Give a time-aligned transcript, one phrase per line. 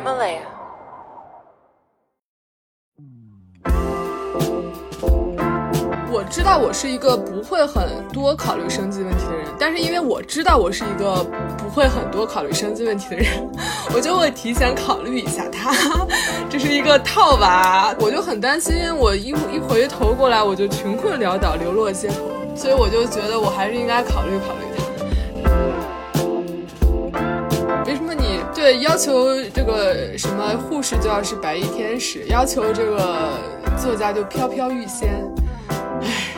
[0.00, 0.40] Himalaya.
[6.10, 11.22] 我知道我是一个不会很多考虑生计问题的人，但是因为我知道我是一个
[11.58, 13.26] 不会很多考虑生计问题的人，
[13.94, 15.74] 我就会提前考虑一下它，
[16.48, 24.69] 这是一个套娃，我就很担心，我一一回头过来我就穷困潦倒，流落街头，所以我就觉得我还是应该考虑考虑
[28.78, 33.32] 要求这个什么护士就要是白衣天使，要求这个
[33.76, 35.10] 作家就飘飘欲仙？
[36.02, 36.34] 唉，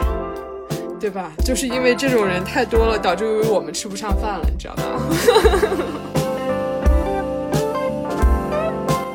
[0.98, 1.30] 对吧？
[1.44, 4.82] 就是因为这种人太多了，导致于我们吃不上饭了，你知道吧？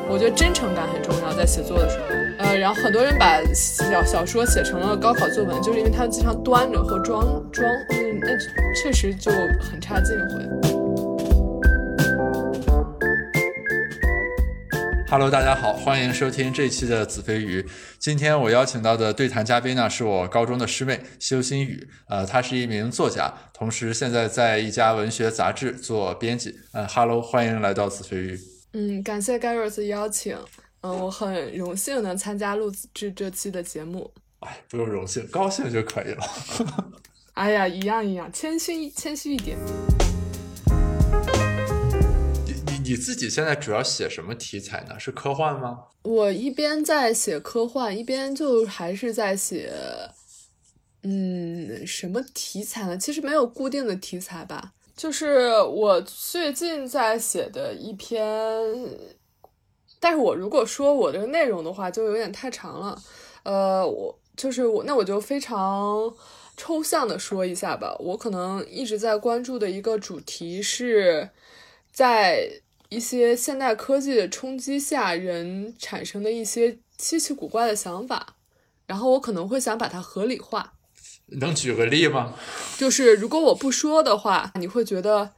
[0.10, 2.04] 我觉得真诚感很重要，在写作的时候。
[2.40, 8.30] 呃，然后很多人把小小说写成了高考作文，就是因为他们经常端着或装装，嗯，那
[8.82, 10.77] 确实就很差劲会。
[15.10, 17.66] Hello，大家好，欢迎收听这期的子非鱼。
[17.98, 21.88] 今天我邀请到的对谈嘉宾呢，是我高中的师妹修心雨。
[22.10, 26.54] 呃，她是一名作家，同时现在在一家文学杂志做编辑。
[26.74, 28.38] 呃，Hello，欢迎来到子非鱼。
[28.74, 30.38] 嗯，感谢的邀请。
[30.82, 34.12] 嗯，我很荣幸能参加录制这期的节目。
[34.42, 36.24] 哎，不用荣幸，高兴就可以了。
[37.36, 39.58] 哎呀，一样一样，谦虚谦虚一点。
[42.88, 44.98] 你自己现在主要写什么题材呢？
[44.98, 45.80] 是科幻吗？
[46.04, 49.74] 我一边在写科幻，一边就还是在写，
[51.04, 52.98] 嗯，什么题材呢？
[52.98, 54.72] 其实没有固定的题材吧。
[54.96, 58.26] 就是我最近在写的一篇，
[60.00, 63.02] 但是我如果说我这个内容的话，就有点太长了。
[63.44, 66.12] 呃，我就是我，那我就非常
[66.56, 67.96] 抽象的说一下吧。
[68.00, 71.30] 我可能一直在关注的一个主题是
[71.92, 72.50] 在
[72.90, 78.36] 一些现代科技的冲击下，人产生的一些稀奇古怪的想法，
[78.86, 80.74] 然后我可能会想把它合理化。
[81.28, 82.34] 能举个例吗？
[82.78, 85.34] 就是如果我不说的话，你会觉得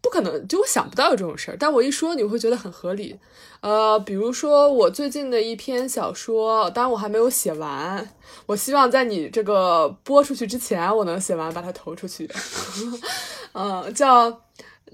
[0.00, 1.56] 不可能，就我想不到有这种事儿。
[1.60, 3.18] 但我一说，你会觉得很合理。
[3.60, 8.08] 呃，比如说我最近的一篇小说，当然我还没有写完，
[8.46, 12.30] 我希望在你这个播出去之前，我能写完，把它投出去。
[13.52, 14.30] 嗯， 叫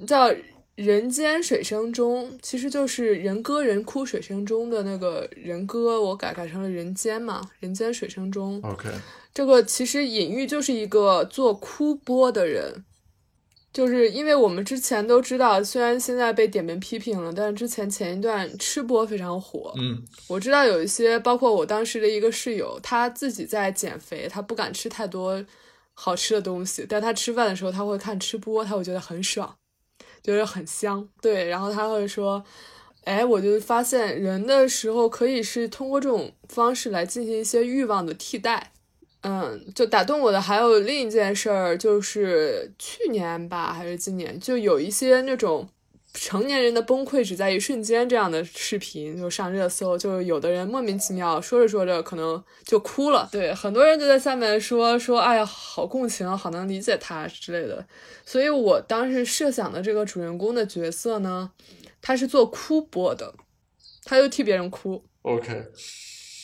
[0.06, 0.28] 叫
[0.74, 8.60] 人间水声中，其实就是人歌人哭水声中的那个人歌，我改改成了人间嘛，人间水声中。
[8.64, 8.88] OK，
[9.32, 12.84] 这个其实隐喻就是一个做哭播的人，
[13.72, 19.72] 就是因为我们之前都知道，虽然现在被点名批评了，但是之前前一段吃播非常火。
[19.76, 25.44] 嗯，我知道有一些，包括我当时的一个室友，他自己在减肥，他不敢吃太多
[25.92, 29.56] 好吃的东西，但他吃饭的时候他会看吃播，他会觉得很爽，
[30.24, 31.08] 就是很香。
[31.22, 32.44] 对，然后他会说。
[33.04, 38.72] 哎，我就发现人的时候可以是通过这种方式来进行一些欲望的替代。
[39.20, 45.68] 嗯，就打动我的还有另一件事儿，就是去年吧，还是今年，就有一些那种
[46.14, 57.84] 成年人的崩溃只在一瞬间这样的视频就上热搜，就有的人莫名其妙说着说着可能就哭了，对，很多人就在下面说说，哎呀，好共情，好能理解他之类的。
[58.24, 61.50] 所以我当时设想的这个主人公的角色呢，
[62.00, 63.34] 他是做哭播的，
[64.04, 65.04] 他就替别人哭。
[65.22, 65.66] OK，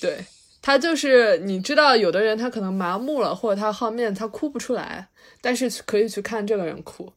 [0.01, 0.25] 对
[0.61, 5.09] 他就是你知道，有的人他可能麻木了，或者他好面，他哭不出来，
[5.41, 7.13] 但是可以去看这个人哭。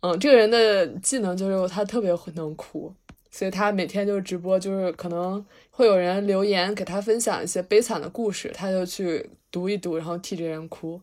[0.00, 2.92] 嗯，这个人的技能就是他特别会能哭，
[3.30, 11.00] 所以他每天就直播，就是可能会有人留言给他分享一些悲惨的故事，他就去读一读，然后替这人哭。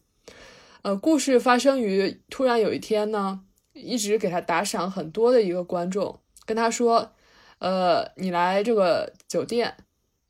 [0.81, 3.41] 呃，故事发生于突然有一天呢，
[3.73, 7.11] 一直给他打赏很多的一个观众跟他说，
[7.59, 9.75] 呃，你来这个酒店。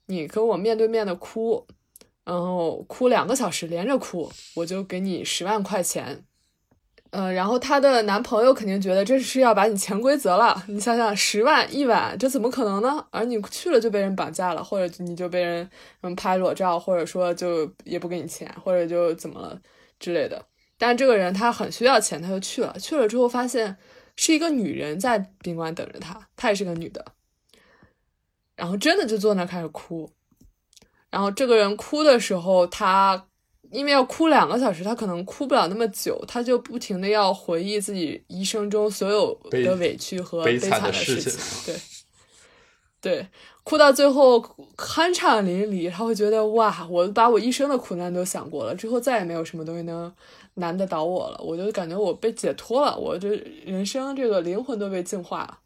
[0.08, 1.66] 你跟我面对面的哭，
[2.24, 6.24] 然后哭两个小时连着哭，我就给你十万块钱。
[7.16, 10.62] 呃，然后她的男朋友肯定觉得这是要把你潜规则了。
[10.68, 13.08] 你想想，十万一晚，这怎么可能呢？
[13.10, 15.70] 而你去了就被人绑架了，或者你就被人
[16.02, 19.58] 嗯拍裸照，或者说就也不给你钱，或者就怎么了
[19.98, 20.46] 之类的。
[20.78, 22.76] 但这个人他很需要钱，他就去了。
[22.78, 23.78] 去了之后发现
[24.18, 27.06] 是一个女人在宾馆等着他，她也是个女的。
[28.58, 30.12] 然后真的就坐那开始哭，
[31.10, 33.26] 然后这个人哭的时候，他
[33.76, 41.74] 因为要哭两个小时，他可能哭不了那么久，他就不停的要回忆自己一生中所有的委屈和悲惨惨的的事情情。
[43.02, 43.28] 对，对，
[43.64, 44.40] 哭到最后
[44.76, 50.12] 酣畅淋漓，他会觉得哇，我把我一生的苦难都想过了，之后再也没有什么东西能
[50.56, 53.36] 难得倒我了，我就感觉我被解脱了，我这
[53.66, 55.60] 人生这个灵魂都被净化了。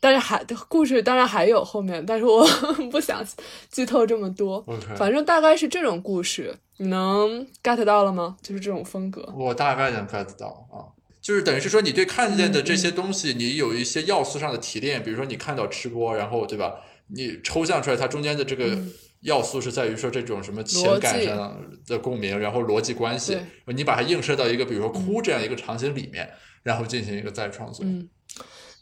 [0.00, 2.46] 但是还故事当然还有后面，但是我
[2.90, 3.24] 不想
[3.70, 4.56] 剧透这么多。
[4.66, 8.36] OK，反正大概是这种故事，你能 get 到了吗？
[8.42, 9.32] 就是这种风格。
[9.36, 10.92] 我大概能 get 到啊。
[11.20, 16.74] 就是等于是说，你对看见的这些东西，你有一些要素上的提炼，比如说你看到吃播，然后对吧？
[17.08, 18.92] 你抽象出来它中间的这个嗯
[19.22, 21.56] 要素是在于说这种什么情感上
[21.86, 26.28] 的共鸣，然后逻辑关系，你把它映射到一个比如说哭这样一个场景里面，
[26.62, 27.84] 然后进行一个再创作。
[27.84, 28.08] 嗯，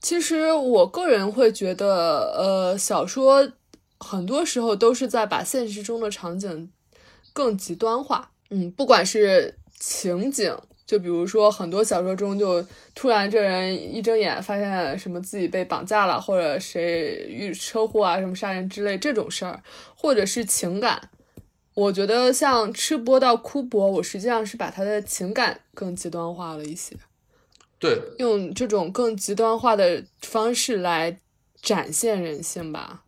[0.05, 3.51] 其实我个人会觉得，呃，小说
[3.99, 6.71] 很多时候都是在把现实中的场景
[7.33, 8.31] 更极端化。
[8.51, 10.55] 嗯，不管是情景。
[10.85, 12.63] 就比如说，很多小说中就
[12.95, 19.63] 突然这人一睁眼发现什么自己被绑架了，或者谁遇车祸啊、什么杀人之类这种事儿，
[19.97, 21.09] 或者是情感。
[21.73, 26.95] 我觉得像吃播到哭播，我实际上是把他的情感更极端化了一些。
[27.85, 31.21] 对，用这种更极端化的方式来
[31.61, 33.05] 展现人性吧，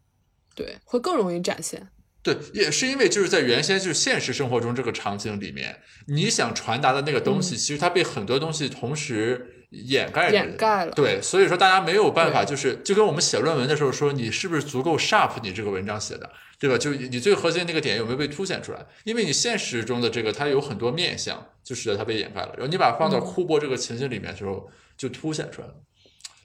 [0.55, 1.89] 对，会更容易展现。
[2.23, 5.79] 对，也是因为就是在原先就是现实生活中这个场景里面，
[6.09, 10.93] 你想传达的那个东西，嗯、其实它被很多东西同时掩盖掩盖了。
[10.93, 16.79] 对，所以说大家没有办法，就是就跟我们写论文的时候说，你是不是足够 sharp，你这个文章写的，对吧？
[16.79, 18.87] 就你最核心那个点有没有被凸显出来？
[19.05, 22.53] 因为你现实中的这个它有很多面相，就使得它被掩盖了。
[22.55, 25.75] 然后你把它放到哭播这个情境里面的时候，就凸显出来了。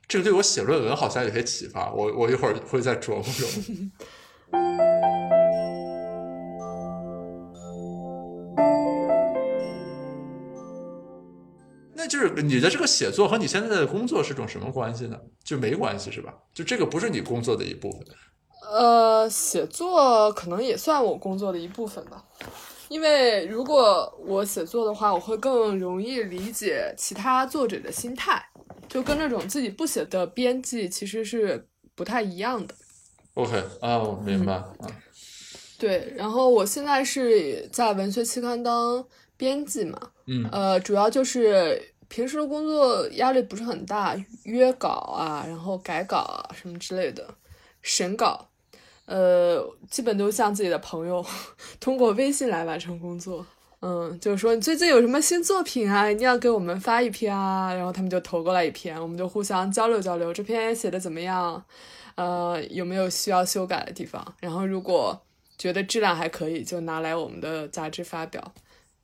[0.08, 3.92] 这个对我写论文好像有些启发，我我一会儿会再琢磨琢磨。
[12.02, 15.20] 那就是你的这个写作和你现在的工作是种什么关系呢？
[15.44, 16.34] 就没关系是吧？
[16.52, 18.04] 就这个不是你工作的一部分。
[18.72, 22.26] 呃，写作可能也算我工作的一部分吧，
[22.90, 28.44] 因为如果我写作的话，我会更容易理解其他作者的心态，
[28.90, 32.74] 就跟那种自己不写的编辑其实是不太一样的。
[33.36, 34.74] OK 啊，我明白啊。
[34.80, 34.90] 嗯、
[35.78, 39.06] 对，然后我现在是在文学期刊当
[39.38, 44.14] 编辑嘛，嗯，呃，主要就是平时的工作压力不是很大，
[44.44, 47.26] 约稿啊，然后改稿啊什么之类的，
[47.82, 48.50] 审稿。
[49.06, 51.26] 呃，基本都像自己的朋友
[51.80, 53.46] 通过微信来完成工作。
[53.80, 61.64] 嗯，就是说你最近有什么新作品啊，一定要给我们发一篇啊，然后他们就投过来一篇，我们就互相交流交流，这篇写的怎么样？
[62.16, 64.36] 呃，有没有需要修改的地方？
[64.42, 65.18] 然后如果
[65.58, 68.54] 觉得质量还可以，就拿来我们的杂志发表。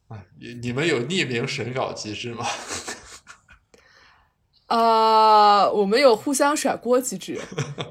[0.08, 2.46] 啊，你你们有匿名审稿机制吗？
[4.68, 7.40] 啊、 呃，我们有互相甩锅机制，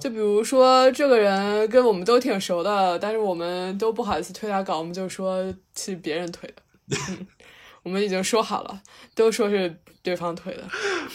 [0.01, 6.63] 就比如说这个人跟我们都挺熟的，但是我们都不好意思推他稿，我们就说是别人推的。
[7.11, 7.27] 嗯，
[7.83, 8.83] 我们已经说好了，
[9.15, 10.63] 都说是对方推的。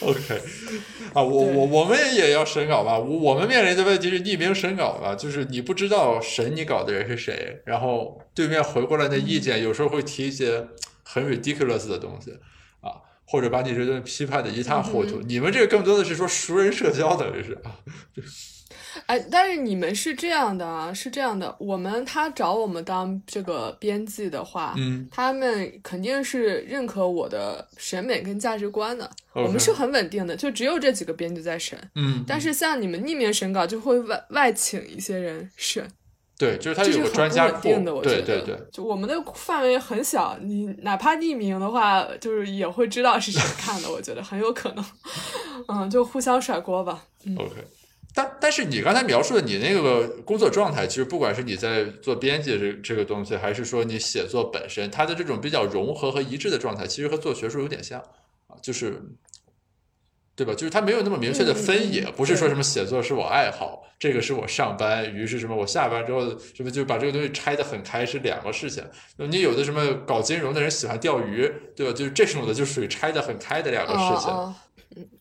[0.01, 0.41] OK，
[1.13, 2.99] 啊，我我我们也要审稿吧？
[2.99, 10.67] 我们面临的问题是匿名审稿吧，就是你不知道审你稿的人是谁，然后对面回过来的意见有时候会提一些
[11.11, 12.31] 很 ridiculous 的东西
[12.81, 13.01] 啊。
[13.25, 17.71] 或者把你这顿批判的一塌糊涂，嗯、你们这个更多的是说熟人社交等于是啊。
[19.05, 29.09] 哎，但是你们是这样的啊，是这样的，我们他找我们当这个编辑的话，嗯，他们肯定是认可我的审美跟价值观的。
[29.33, 31.79] 我们是很稳定的，就只有这几个编辑在审。
[31.95, 35.89] 嗯，但是像你们匿名审稿，就会外外请一些人审。
[36.41, 37.61] 对，就是他有个专家库，
[38.01, 44.83] 对对对，就我们的范围很小，你哪怕匿名的话，就是也会知道是谁 看的，我觉得很有可能，
[45.69, 47.05] 嗯，就互相甩锅吧。
[47.25, 47.51] 嗯、OK，
[48.15, 57.99] 但但是你刚才描述的你那个工作状态，其实不管是你在做编辑这这个东西，还是说你写作本身，它的这种比较融合和一致的状态，其实和做学术有点像
[58.47, 58.99] 啊，就是。
[60.35, 60.53] 对吧？
[60.53, 66.21] 就是他没有那么明确的分野，嗯、不是说什么写作是我爱好，这个是我上班，于是什么我下班之后
[66.55, 68.83] 什么就把这个东西拆得很开，是两个事情。
[69.17, 71.93] 你有的什么搞金融的人喜欢钓鱼，对吧？
[71.93, 74.33] 就是这种的就属于拆得很开的两个事情。
[74.33, 74.55] 哦，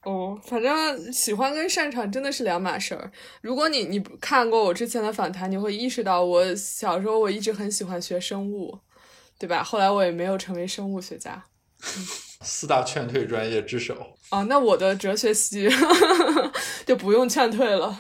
[0.05, 3.11] 哦反正喜欢跟擅长真的是两码事儿。
[3.43, 8.79] 如果你你看过我之前的访谈，你会意识到我小时候我一直很喜欢学生物，
[9.39, 9.63] 对吧？
[9.63, 11.45] 后来我也没有成为生物学家。
[12.43, 13.95] 四大劝退专业之首
[14.31, 15.69] 啊，那我的哲学系
[16.87, 17.97] 就不用劝退了。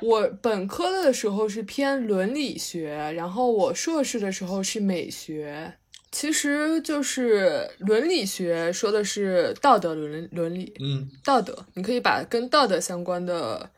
[0.00, 5.74] 我本科的时候是偏伦理学，然后我硕士的时候是美学。
[6.10, 13.68] 其实就是伦理学说的是道德伦伦理，嗯，道德，你可以把跟道德相关的，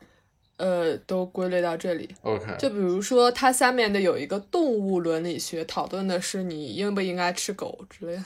[0.61, 2.07] 呃，都归类到这里。
[2.21, 8.23] OK，就比如说它下面的有一个动物伦理学，讨论的是你应不应该吃狗之类的。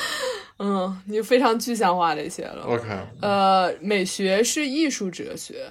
[0.58, 2.64] 嗯，你非常具象化的一些了。
[2.64, 2.88] OK，
[3.20, 5.66] 呃，美学是艺术哲学，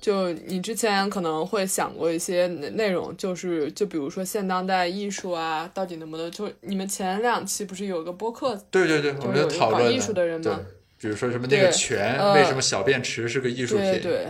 [0.00, 6.30] 就你之前可能会想过一些内内容，就是就比如说现当代艺术啊，到底能不能？
[6.30, 10.60] 就你们前两期不是有个播客，对对对，我们就是有讨论艺术的人吗，
[11.00, 13.84] 比如说什么那个对泉，呃为什么小便池是个艺术品？
[13.84, 14.28] 对对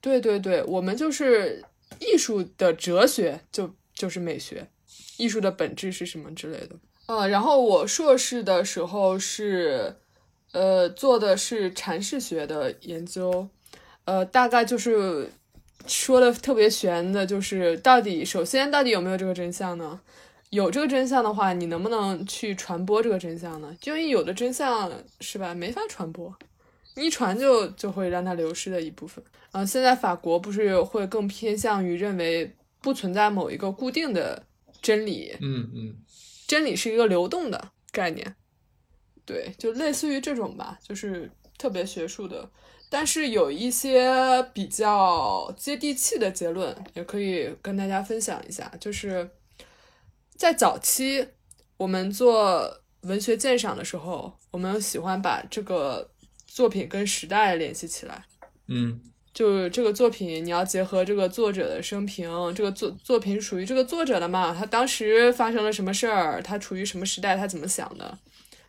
[0.00, 1.64] 对对对，我们就是
[2.00, 4.68] 艺术的哲学就就是美学，
[5.16, 6.76] 艺术的本质是什么之类的。
[7.06, 9.94] 呃，然后我硕士的时候是，
[10.52, 13.48] 呃，做的是阐释学的研究，
[14.04, 15.30] 呃，大概就是
[15.86, 20.00] 说的特别玄的，就是到底首先到底有没有这个真相呢？
[20.50, 23.76] 有这个真相的话，你能不能去传播这个真相呢？
[23.80, 26.32] 就因为有的真相是吧，没法传播，
[26.96, 29.24] 一传就就会让它流失的一部分。
[29.52, 34.44] 啊、现在法国不是会更偏向于认为不存在某一个固定的
[34.82, 35.96] 真理，嗯嗯，
[36.46, 38.36] 真理是一个流动的概念，
[39.24, 42.48] 对，就类似于这种吧，就是特别学术的，
[42.90, 48.70] 但是有一些比较接地气的结论，也可以跟大家分享一下。
[48.78, 49.28] 就是
[50.36, 51.26] 在早期
[51.78, 56.10] 我们做文学鉴赏的时候，我们喜欢把这个
[56.56, 58.24] 作品跟时代联系起来。
[58.66, 58.98] 嗯
[59.34, 64.54] 就这个作品，你要结合这个作者的生平，这个作作品属于这个作者的嘛？
[64.54, 66.40] 他当时发生了什么事儿？
[66.42, 67.36] 他处于什么时代？
[67.36, 68.18] 他怎么想的？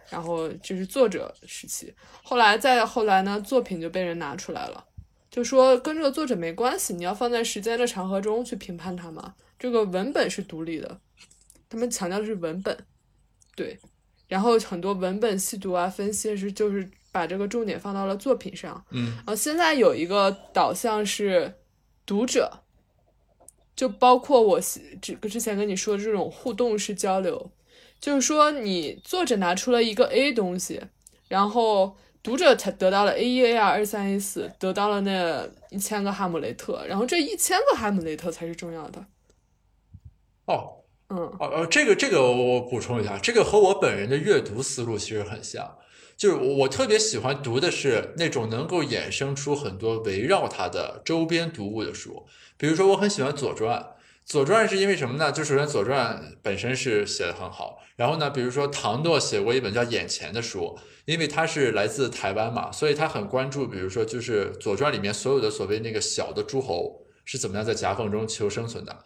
[0.10, 1.94] 然后就是作者时期。
[2.22, 4.84] 后来再后来呢，作品就被人拿出来了，
[5.32, 9.36] 就说跟这个作者没关系，你要放在时间的长河中去评判它嘛。
[9.58, 11.00] 这个文本是独立的，
[11.70, 12.78] 他们强调的是文本，
[13.56, 13.80] 对。
[14.28, 18.86] 然后很多文本细读啊、分析是就是把这个重点放到了作品上。
[18.92, 21.56] 嗯然后现在有一个导向是
[22.06, 22.60] 读者，
[23.76, 27.52] 就包括我喜之之前跟你说的这种互动式交流，
[28.00, 30.82] 就是说你作者拿出了一个 A 东西，
[31.28, 39.06] 然后读者才得到了 A 一、A 二、A 三、A 四，得到了那一千个哈姆雷特，然后这一千个哈姆雷特才是重要的。
[40.46, 45.78] 哦嗯哦哦，这个这个我补充一下，这个和我本人的阅读思路其实很像。
[46.18, 52.26] 就是我特别喜欢读的是那种能够衍生出很多围绕它的周边读物的书，
[52.58, 53.80] 比如说我很喜欢《左传》，
[54.26, 55.32] 《左传》是因为什么呢？
[55.32, 69.04] 就首先《左传》本身是写的很好，然后呢，比如说唐诺写过一本叫《眼前》的书，因为他是来自台湾嘛，所以他很关注，比如说就是《左传》里面所有的所谓那个小的诸侯是怎么样在夹缝中求生存的。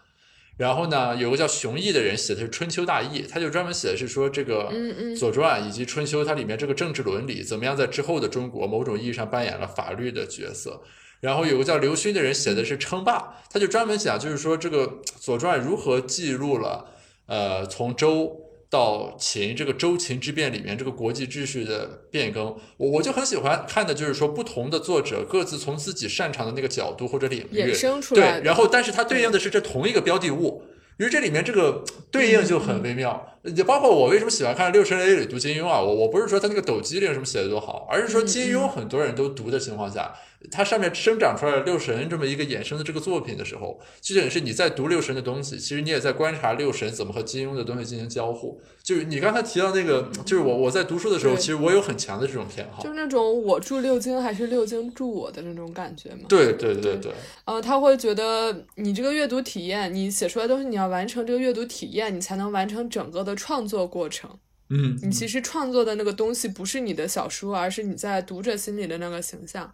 [0.57, 4.71] 然后呢，有个叫熊毅的人写的是《春秋大义》，他就专门写的是说这个
[5.17, 10.81] 左传》以及《春秋》它里面这个政治伦理怎么样在之后的中国某种意义上扮演了法律的角色。
[11.19, 14.87] 然后有个叫刘勋的人写的是称霸，他就专门讲就是说这个
[15.19, 16.85] 《左传》如何记录了
[17.27, 18.35] 呃从周
[18.71, 22.45] 到秦这个周秦之变里面这个国际秩序的变更。
[22.77, 30.63] 我我就很喜欢看的就是说不同的作者各自从自己擅长的那个角度或者领域衍生出来对，然后但是它对应的是这同一个标的物。
[30.99, 40.13] 因为这里面这个对应就很微妙，也包括我为什么喜欢看六神 A 里读金庸啊，我我不是说他那个抖机灵什么写的多好，而是说金庸很多人都读的情况下，
[40.51, 48.61] 它上面生长出来六神这么一个衍生的这个作品的时候，就等于是你在读六神的东西，其实你也在观察六神怎么和金庸的东西进行交互。
[48.83, 52.89] 就是你刚才提到那个，就是我我在读书的时候，其实我有很强的这种偏好就。
[52.89, 56.21] 是那种我住六经还是六经住我的那种感觉嘛。
[56.27, 57.11] 对对对对，
[57.45, 64.39] 呃，他会觉得你这个阅读体验，你写出来的东西，你要完成这个阅读体验，你才能完成整个的创作过程。
[64.69, 69.73] 嗯，你其实创作的那个东西不是你的小说，而是你在读者心里的那个形象。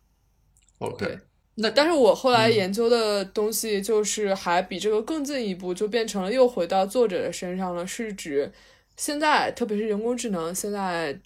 [0.79, 1.19] OK，对
[1.55, 8.51] 那但是我后来嗯研究的东西，就是还比这个更进一步，就变成了又回到作者的身上了，是指
[8.95, 11.19] 现在，特别是人工智能，现在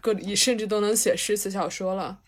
[0.00, 2.20] 各甚至都能写诗词小说了。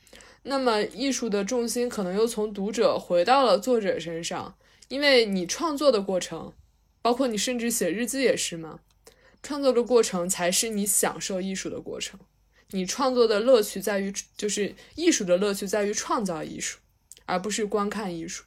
[0.43, 4.55] 那么艺术的重心可能又从读者回到了作者身上，
[4.89, 6.53] 因为你创作的过程，
[7.03, 8.81] 包括你甚至写日记也是嘛，
[9.43, 12.19] 创作的过程才是你享受艺术的过程。
[12.71, 16.79] 你创作的乐趣在于，就是艺术的乐趣在于创造艺术，
[17.27, 18.45] 而不是观看艺术。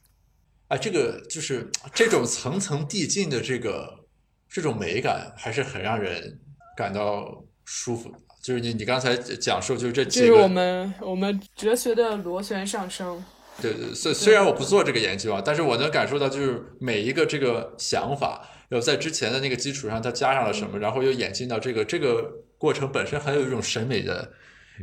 [0.68, 4.06] 啊，这个就是这种层层递进的这个
[4.48, 6.40] 这种美感，还是很让人
[6.74, 8.18] 感到舒服的。
[8.42, 13.22] 就是你你刚才讲述，就是这几个，这是我们我们哲学的螺旋上升。
[13.60, 24.32] 对对，虽虽然我不做这个研究啊，但是我能感受到，就是每一个这个想法，然后在之前的那个基础上，它加上了什么，然后又演进到这个这个过程本身，还有一种审美的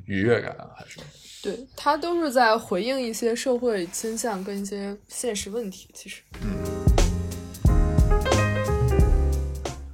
[0.06, 1.00] 愉悦感啊，还是。
[1.44, 5.90] 对，它都是在回应一些社会倾向跟一些现实问题。
[5.92, 6.22] 其实，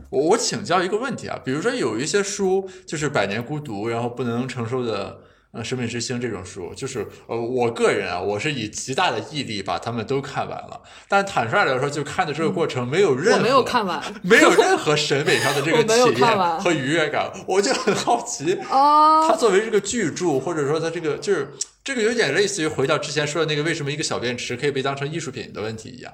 [0.09, 5.21] 我我请教一个问题啊，比如说有一些书就是百年孤独，然后不能承受的
[5.57, 10.79] 呃，《生命之星》这种书，就是呃，我个人啊，我是以极大的毅力把他们都看完了。
[11.07, 17.31] 但坦率来说，就看的这个过程没有任何，我没有看完，没有任何审美上的这个体验和愉悦感。
[17.47, 21.51] 我就很好奇， 哦它作为这个巨著，或者说它这个就是
[21.83, 26.13] 这个有点类似于回到之前说的那个为什么一个小便池可以被当成艺术品的问题一样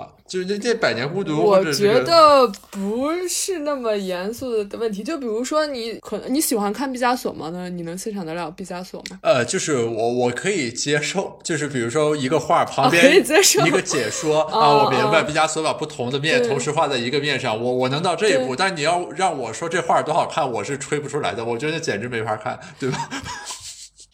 [0.00, 5.02] 啊，就是那这百年孤独，我觉得不是那么严肃的问题。
[5.02, 7.50] 就比如说你可能你喜欢看毕加索吗？
[7.52, 9.18] 那你能欣赏得了毕加索吗？
[9.22, 23.08] 呃，就是我我可以接受，就是比如说一个画旁边一个解说 啊，哦我明白哦毕加索把不同的面同时画在一个面上，我我能到这一步，但你要让我说这画多好看，我是吹不出来的，我觉得简直没法看，对吧？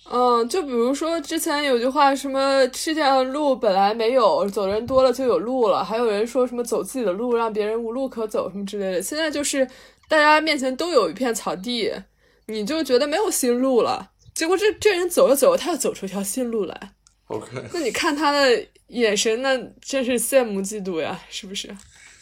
[0.08, 5.84] 嗯，就比如说之前有句话，什么世界上路本来没有，走人多了就有路了。
[5.84, 9.02] 还有人说什么走自己的路，让别人无路可走什么之类的。
[9.02, 9.66] 现在就是
[10.08, 11.92] 大家面前都有一片草地，
[12.46, 14.10] 你就觉得没有新路了。
[14.32, 16.92] 结果这这人走着走着，他又走出一条新路来。
[17.26, 21.76] OK， 那你看他的眼神，那真是羡慕嫉妒呀，是不是？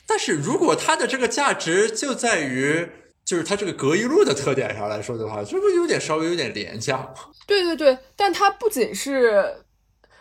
[0.07, 2.89] 但是如果他的这个价值就在于。
[3.25, 7.15] 就是它这个隔一路的特点上来说的话，这不有点稍微有点廉价 吗？
[7.47, 9.55] 对对对，但它不仅是，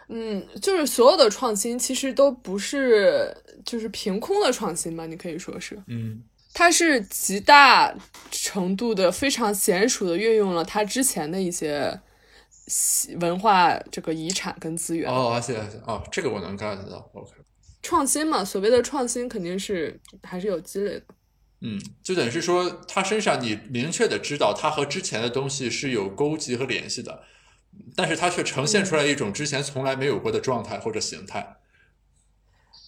[0.09, 6.23] 嗯，就是所有的创新其实都不是就是凭空的创新吧，你可以说是，嗯
[6.55, 7.93] 它是极大
[8.29, 11.99] 程度的非常娴熟的运用了它之前的一些
[13.19, 15.11] 文化这个遗产跟资源。
[15.11, 17.09] 哦，谢谢哦，这个我能 get 到。
[17.13, 17.31] OK，
[17.81, 21.01] 创新嘛，所谓的创新肯定是还是有积累的。
[21.65, 27.23] 嗯，就等于是说，他身上你明确的知道他和之前的东西是有勾结和联系的，
[27.95, 31.55] 但是他却呈现出来一种之前从来没有过的状态或者形态。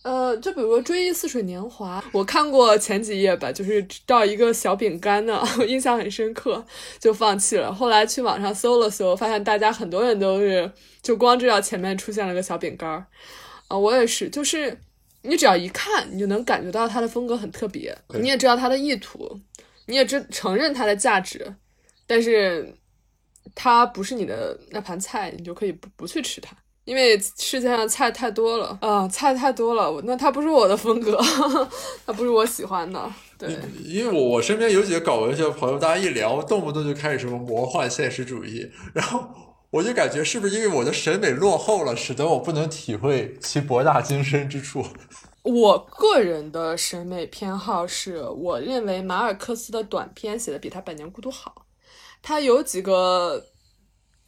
[0.03, 6.63] 呃，就比如说《追忆似水年华》，我看过前几页吧，就是到一个小饼干呢， 我印象很深刻，
[6.99, 7.73] 就放弃了。
[7.73, 13.07] 后来去网上搜了搜，发现大家很多人都是就光知道前面出现了个小饼干儿，
[13.69, 14.77] 啊、我也是，就是
[15.27, 19.39] 你只要一看，你就能感觉到他的风格很特别，你也知道他的意图，
[19.87, 21.53] 你也知承认他的价值，
[22.07, 22.73] 但是
[23.53, 26.55] 它不是你的那盘菜，你就可以不不去吃它。
[26.83, 31.19] 因为世界上菜太多了啊、菜太多了，我那它不是我的风格，
[32.05, 33.11] 它不是我喜欢的。
[33.39, 33.49] 对，
[33.83, 39.27] 因为我我身边有几个搞文学的朋友，大家一聊，动不动就开始什么魔幻现实主义，然后
[39.75, 44.85] 我就感觉是不是因为我的审美落后了，使得我不能体会其博大精深之处。
[45.43, 51.65] 我个人的审美偏好是，我认为马尔克斯的短篇写的比他《百年孤独》好。
[52.21, 53.45] 他有几个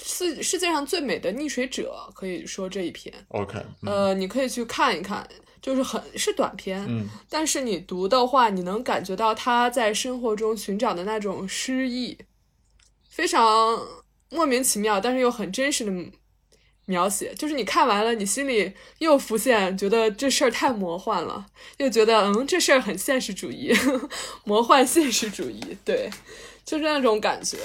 [0.03, 3.13] 世世界上最美的溺水者，可以说这一篇。
[3.29, 5.25] OK，嗯呃，你可以去看一看，
[5.61, 12.17] 就是很是短篇，嗯但是你读的话，你能感觉到他在生活中寻找的那种诗意，
[13.09, 13.79] 非常
[14.29, 15.91] 莫名其妙，但是又很真实的
[16.85, 17.33] 描写。
[17.35, 21.45] 就是你看完了，你心里又浮现，觉得这事儿太魔幻了，
[21.77, 24.09] 又觉得嗯，这事儿很现实主义呵呵，
[24.45, 26.09] 魔幻现实主义，对，
[26.65, 27.57] 就是那种感觉。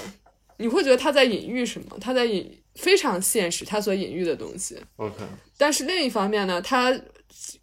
[0.58, 1.96] 你会觉得他在隐喻什么？
[2.00, 4.78] 他在隐非常现实，他所隐喻的东西。
[4.96, 5.16] ，OK，
[5.56, 6.92] 但是另一方面呢，他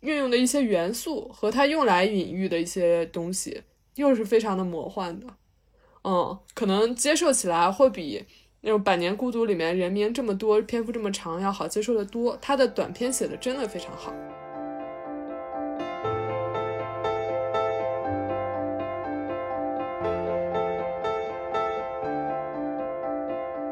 [0.01, 3.61] 运用的一些元素和他用来隐喻的一些东西，
[3.95, 5.27] 又是非常的魔幻的。
[6.03, 8.25] 嗯，可能接受起来会比
[8.61, 12.37] 那种《百年孤独》里面人名这么多、篇幅这么长要好接受的多。
[12.41, 14.13] 他的短篇写的真的非常好。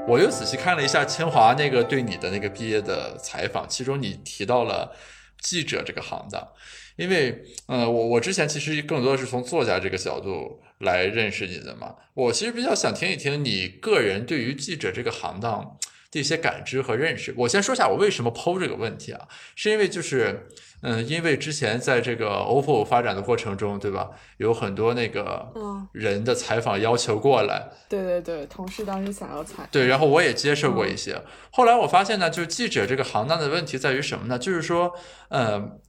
[0.08, 4.96] 我又仔细看了一下清华那个对你的那个毕业的采访，其中你提到了
[5.42, 6.48] 记者这个行当，
[6.96, 15.78] 因为呃，我我之前其实更多的是从作家这个角度来认识你的嘛，我其实比较想听一听你个人对于记者这个行当
[16.12, 17.34] 的一些感知和认识。
[17.38, 20.48] 我先说一下我为什么抛这个问题啊，是因为就是
[20.84, 31.20] 嗯，因为之前在这个 OPPO 发展的过程中，对吧，有很多那个嗯，人的采访要求过来，对对对，同事当时想要采，对，然后我也接受过一些。
[31.52, 34.38] 后来我发现呢，就是记者这个行当的问题在于什么呢？
[34.38, 34.94] 就是说，
[35.30, 35.80] 呃，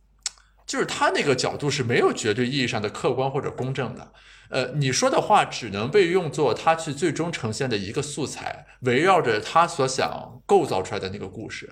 [0.68, 4.12] 就是他那个角度是没有绝对意义上的客观或者公正的。
[4.50, 11.68] 呃，你说的话只能被用作他去最终呈现的一个素材，围绕着他所想构造出来的那个故事。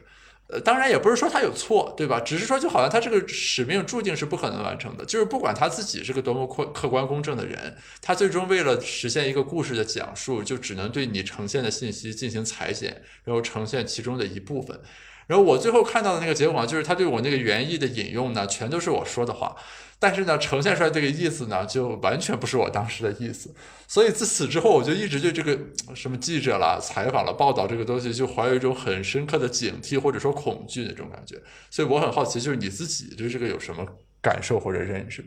[0.49, 2.21] 呃，当然也不是说他有错，对吧？
[2.21, 14.79] 只是说就好像他这个使命注定是不可能完成的，就是不管他自己是个多么客客观公正的人，他最终为了实现一个故事的讲述，就只能对你呈现的信息进行裁剪，然后呈现其中的一部分。
[15.27, 19.57] 然后我最后看到的那个结果就是他对我那个原意的引用呢，全都是我说的话，
[19.99, 23.53] 但是呢，呈现出来这个意思呢，就完全不是我当时的意思。
[23.89, 25.59] 所以自此之后，我就一直对这个
[25.95, 31.41] 什么记者啦、采访了、报道这个东西，就怀有一种很深刻的警惕或者说恐惧那种感觉。
[31.71, 33.85] 所以我很好奇，就是你自己对这个有什么
[34.23, 35.25] 感受或者认识？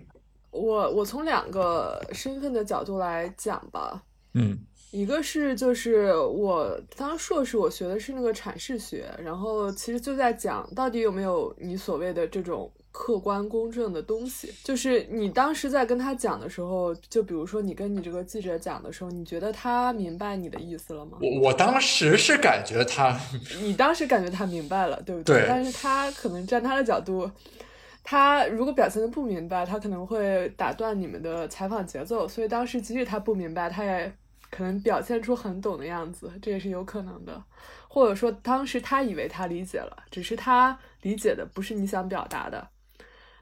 [0.52, 4.02] 我我从两个身份的角度来讲吧，
[4.34, 4.58] 嗯。
[4.92, 14.52] 一个是就是我当硕士，我学的是那个阐释学，然后其实就在讲到底有没有你所谓的这种客观公正的东西。
[14.64, 21.20] 就是你当时在跟他讲的时候，就比如说你跟你这个记者讲的时候，你觉得他明白你的意思了吗？
[21.22, 23.16] 我我当时是感觉他，
[23.62, 25.46] 你当时感觉他明白了，对不对？
[25.48, 27.30] 但是他可能站他的角度，
[28.04, 32.28] 他如果表现的不明白，他可能会打断你们的采访节奏。
[32.28, 34.12] 所以当时即使他不明白，他也。
[34.52, 37.44] 可能表现出很懂的样子，这也是有可能的，
[37.88, 42.70] 或者说当时他以为他理解了，只是他理解的不是你想表达的，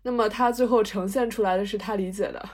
[0.04, 2.50] 那么他最后呈现出来的是他理解的，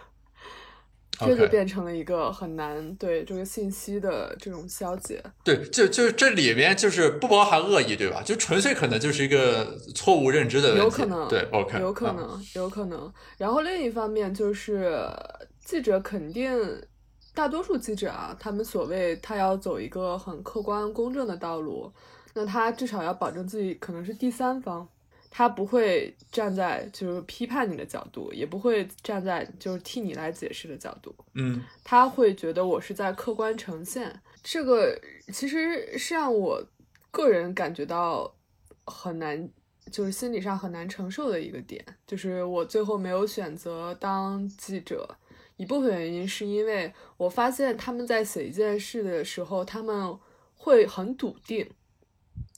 [1.19, 5.23] 这就变成了一个很难对这个信息的这种消解。
[5.43, 8.21] 对，就就这里面就是不包含恶意，对吧？
[8.23, 10.83] 就纯粹可能就是一个错误认知的问题。
[10.83, 13.11] 有可能，对，OK，有可能，有可能。
[13.37, 15.07] 然后另一方面就是
[15.65, 16.53] 记者肯定。
[17.33, 21.91] 大多数记者啊，他们所谓他要走一个很客观公正的道路，
[22.33, 24.87] 那他至少要保证自己可能是第三方，
[25.31, 34.95] 他不会站在就是批判你的角度，也不会站在就是替你来解释的角度，嗯，他会觉得我是在客观呈现，这个
[35.33, 36.63] 其实是让我
[37.09, 38.31] 个人感觉到
[38.85, 39.49] 很难，
[39.91, 45.17] 就是心理上很难承受的一个点，就是我最后没有选择当记者。
[45.57, 50.17] 一部分原因是因为我发现他们在写一件事的时候，他们
[50.55, 51.69] 会很笃定，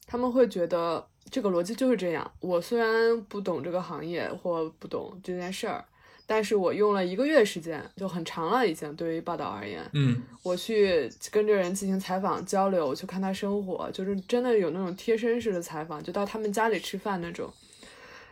[0.08, 2.32] 他们会觉得这个逻辑就是这样。
[2.40, 5.84] 我虽然不懂这个行业或不懂这件事儿，
[6.26, 8.96] 但是我用了一个月时间，就很长了已经。
[8.96, 17.52] 对于报道而言，嗯，我去跟这人进行采访交流，我去看他生活，就是真的有那种贴身式的采访，就到他们家里吃饭那种。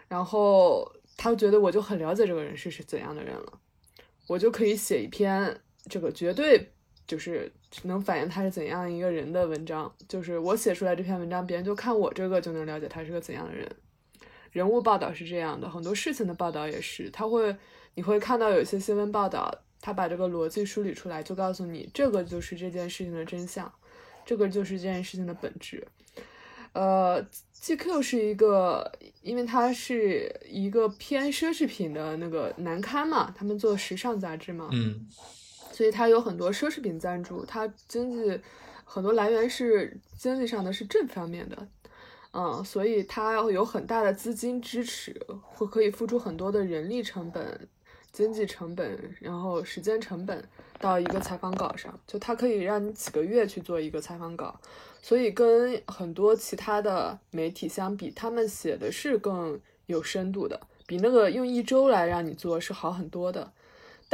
[0.08, 3.60] 然后他觉得我就很了解这个人是是怎样的人了。
[4.28, 5.60] 我就可以写一篇
[5.90, 6.72] 这个绝对
[7.06, 7.52] 就是
[7.84, 13.70] 能反映他是怎样一个人的文章，就是我写出来这篇文章，别人就看我这个就能了解他是个怎样的人。
[14.52, 17.56] 人物报道是这样的，很多事情的报道也是，他会
[17.96, 23.72] 你会看到有一些新闻报道，他把这个逻辑梳理出来，就告诉你这个就是这件事情的真相，
[24.24, 25.86] 这个就是这件事情的本质。
[26.74, 27.22] 呃
[27.64, 35.08] ，GQ 是一个，因为它是一个偏奢侈品的那个男刊嘛，他们做时尚杂志嘛，嗯，
[35.72, 38.42] 所以它有很多奢侈品赞助，它经济
[38.84, 41.68] 很多来源是经济上的是正方面的，
[42.34, 47.66] 嗯，所以它有很大的资金支持，会可以付出很多的人力成本、
[48.12, 50.44] 经济成本，然后时间成本
[50.80, 54.60] 到一个采访稿上，就它可以让你几个月去做一个采访稿。
[55.04, 63.52] 所以跟很多其他的媒体相比，他们写的是更有深度的，比那个用一周来让你做是好很多的。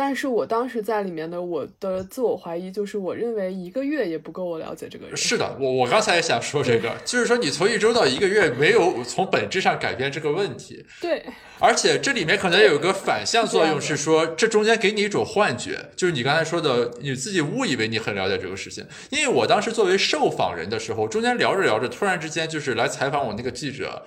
[0.01, 5.17] 但是我当时在里面的我的自我怀疑就是，我认为一个月也不够我了解这个人。
[5.17, 10.85] 是的，我我刚才也想说这个，就是说你从一周到一个月没有从本质上改变这个问题。
[11.01, 11.25] 对，
[11.59, 18.85] 而且这里面可能有个反向作用，是说这中间给你一种幻觉，就是你刚才说的，你自己误以为你很了解这个事情。
[19.09, 24.05] 因为我当时作为受访人的时候，中间聊着聊着，突然之间就是来采访我那个记者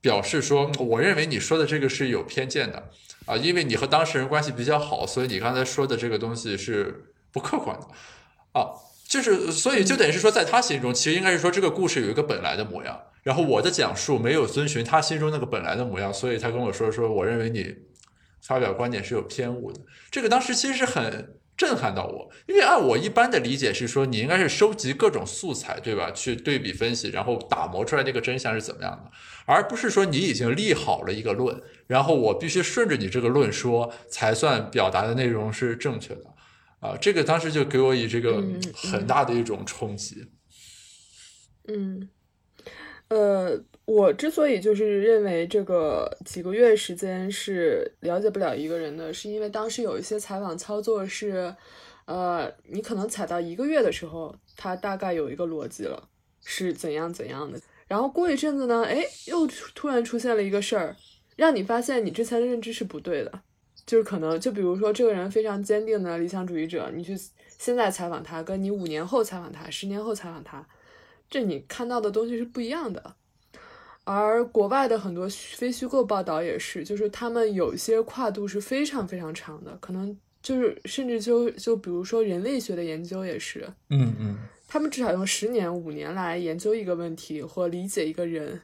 [0.00, 2.90] 表示说，我认为你说的这个是有偏见的。
[3.26, 7.86] 啊，因为你和当事人关系比较好，所以你刚才说的这个东西是不客观的，
[8.58, 8.72] 啊，
[9.06, 17.76] 就是所以就等于是说，在他心中，其实应该是说这个故事有一个本来的模样，然后我的讲述没有遵循他心中那个本来的模样，所以他跟我说说，我认为你
[18.40, 19.80] 发表观点是有偏误的。
[20.10, 21.39] 这个当时其实是很。
[21.60, 26.10] 震撼到我，因为按我一般的理解是说，你应该是收集各种素材，对吧？
[26.10, 29.10] 去对比分析，然后打磨出来那个真相是怎么样的，
[29.44, 36.24] 而不是说你已经立好了一个论，然后我必须顺着你这个论说，才算表达的内容是正确的。
[36.80, 38.42] 啊，这个当时就给我以这个
[38.74, 40.24] 很大的一种冲击。
[41.68, 42.08] 嗯，
[43.08, 43.62] 呃。
[43.90, 51.52] 我之所以就是认为这个几个月时间是了解不了一个人的，是因为当时有一些采访操作是，
[52.04, 56.08] 呃，你可能采到一个月的时候，他大概有一个逻辑了，
[56.44, 60.94] 是怎样怎样的，然后过一阵子呢，哎，又突然出现了一个事儿，
[61.34, 63.42] 让你发现你之前的认知是不对的，
[63.84, 67.18] 就是可能就比如说这个人非常坚定的理想主义者，你去
[67.58, 70.64] 现在采访他，跟你五年后采访他，十年后采访他，
[71.28, 73.16] 这你看到的东西是不一样的。
[74.12, 88.60] 而国外的很多非虚构报道也是，就是他们有一些跨度是非常非常长的，可能就是甚至就就比如说人类学的研究也是，嗯嗯，他们至少用十年、五年来研究一个问题或理解一个人。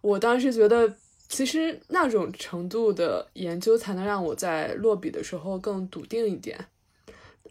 [0.00, 0.92] 我当时觉得，
[1.28, 6.58] 其实那种程度的研究才能让我在落笔的时候更笃定一点。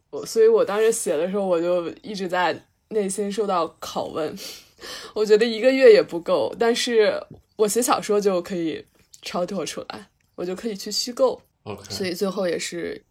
[0.10, 4.36] 我所以，我当时写的时候，我就一直在内心受到拷问。
[5.14, 7.22] 我觉得一个月也不够，但是
[7.56, 8.84] 我写小说就可以
[9.22, 11.42] 超脱出来，我就可以去虚构。
[11.64, 13.04] OK，所以最后也是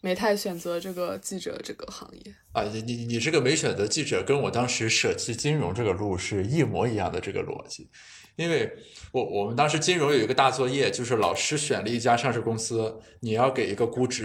[0.00, 2.34] 没太选择这个记者这个行业。
[2.52, 7.88] 啊，你你你这个没选择记者，跟我当时舍弃金融这个路是一模一样的这个逻辑，
[8.34, 8.72] 因为
[9.12, 14.24] 我我们当时金融有一个大作业，就是老师选了一家上市公司，你要给一个估值，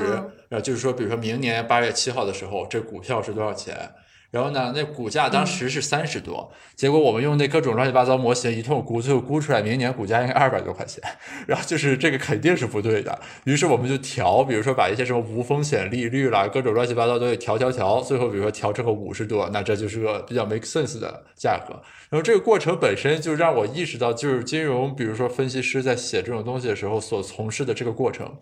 [0.49, 3.93] 嗯就是说，比如说明年八月七号的时候，这股票是多少钱？
[4.31, 11.03] 然后呢，那股价当时是三十多，结果我们用那各种乱七八糟模型一通估，最后估出来明年股价应该二百多块钱，
[11.45, 21.73] 然后就是这个肯定是不对的，于是我们就调，比如说把一些什么无风险利率啦，各种乱七八糟东西调调调，最后比如说调成个五十多，那这就是个比较 make sense 的价格。
[22.09, 28.33] 然后这个过程本身就让我意识到，就是金融，比如说分析师在写这种东西的时候所从事的这个过程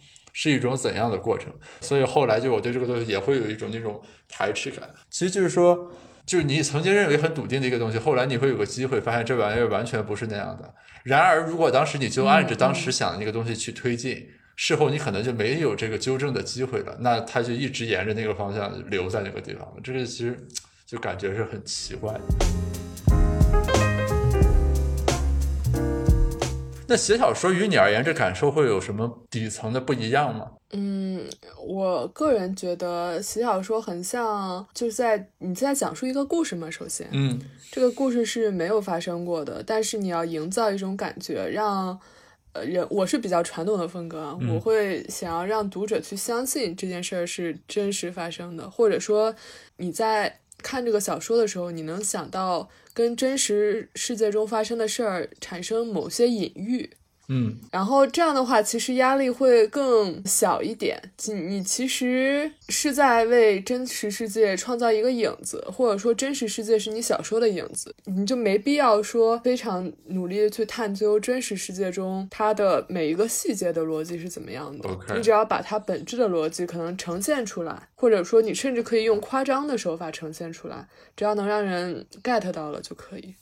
[0.42, 1.52] 是一种怎样的过程。
[1.82, 4.90] 所以后来就我对这个东西也会有一种那种排斥感。
[5.10, 5.92] 其实就是说，
[6.26, 10.74] 就是你曾经认为很笃定的一个东西，后来你会有个机会发现这玩意儿完全不是那样的。
[11.04, 19.74] 然而，如果当时你就按着当时想的那个东西去推进，事后你可能就没有这个纠正的机会了，那它就一直沿着那个方向留在那个地方了。
[19.84, 20.38] 这个其实
[20.86, 22.79] 就感觉是很奇怪的。
[26.90, 30.52] 那写小说于你而言，这感受会有什么底层的不一样吗？
[30.72, 31.24] 嗯，
[31.64, 36.70] 我个人觉得写小说很像，就是在你在讲述一个故事嘛。
[36.70, 37.40] 首先，嗯
[37.72, 42.00] 这个故事是没有发生过的，但是你要营造一种感觉，让
[42.54, 49.36] 呃人，我是比较传统的风格啊，嗯我会想要让读者去相信这件事儿是真实发生的，或者说
[49.78, 52.68] 你在看这个小说的时候，你能想到
[53.00, 56.98] 跟真实世界中发生的事儿产生某些隐喻。
[57.30, 61.00] 嗯然后这样的话，其实压力会更小一点。
[61.28, 74.90] 你你其实是在为真实世界创造一个影子，或者说真实世界是你小说的影子，你就没必要说非常努力的去探究真实世界中它的每一个细节的逻辑是怎么样的。
[75.16, 83.36] 你只要把它本质的逻辑可能呈现出来，或者说你甚至可以用夸张的手法呈现出来，只要能让人 get 到了就可以。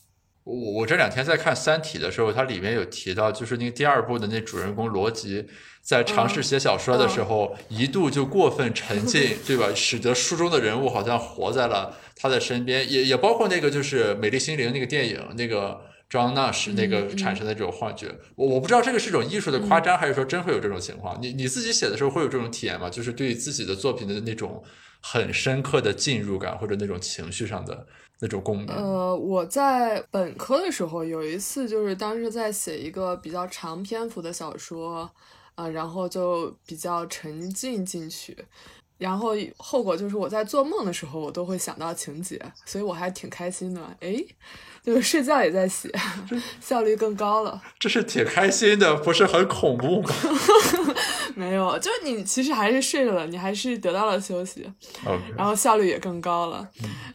[0.48, 5.46] 我我这两天在看《三体》的时候，它里面有提到，就是那个第二部的那主人公罗辑，
[5.82, 9.68] 在尝试写小说的时候，一度就过分沉浸， 对吧？
[9.76, 18.08] 使得书中的人物好像活在了他的身边，也也包括那个就是《美丽心灵》那个电影，那个张娜什那个产生的这种幻觉。
[18.36, 21.20] 我我不知道这个是一种艺术的夸张，还是说真会有这种情况？
[21.22, 22.90] 你你自己写的时候会有这种体验吗？
[22.90, 24.64] 就是对自己的作品的那种
[25.02, 27.86] 很深刻的进入感，或者那种情绪上的
[28.20, 28.68] 那种共鸣？
[28.68, 35.10] 呃，我在本科的时候有一次，就是当时在写一个比较长篇幅的小说，
[35.56, 38.38] 啊、然后就比较沉浸进去，
[38.98, 43.82] 然后后果就是我在做梦的时候，我都会想到情节，所以我还挺开心的。
[44.00, 44.28] 诶，
[44.84, 45.92] 就是睡觉也在写，
[46.62, 47.62] 效率更高了。
[47.80, 50.10] 这是挺开心的，不是很恐怖吗
[51.38, 54.68] 没有，就是你其实还是睡了，你还是得到了休息。
[55.36, 56.68] 然后效率也更高了。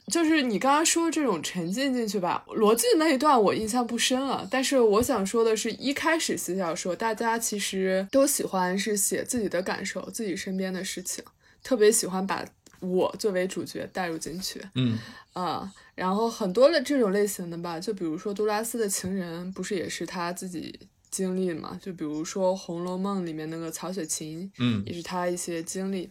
[0.07, 4.47] 就是你刚刚说这种沉浸进去吧，逻辑那一段我印象不深了。
[4.49, 11.25] 但是我想说的是，一开始写小说，大家其实都喜欢是写自己的感受、自己身边的事情，
[11.65, 12.45] 特别喜欢把
[12.79, 14.63] 我作为主角带入进去。
[14.77, 14.97] 嗯
[15.33, 20.79] 啊、然后很多的这种类型的吧，就比如说杜拉斯的情人，不是也是他自己
[21.13, 21.79] 经历嘛？
[21.81, 26.11] 就比如说《红楼梦》里面那个曹雪芹，嗯也是他一些经历。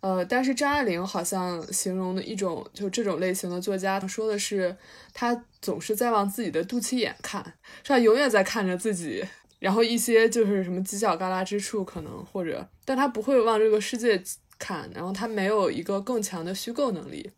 [0.00, 4.76] 呃，但是张爱玲好像形容的一种就这种类型的作家，说的是
[5.12, 7.42] 他总是在往自己的肚脐眼看，
[7.82, 9.24] 是他永远在看着自己，
[9.58, 14.22] 然后一些就是什么犄角旮旯之处可能或者，但他不会往这个世界
[14.58, 17.30] 看，然后他没有一个更强的虚构能力，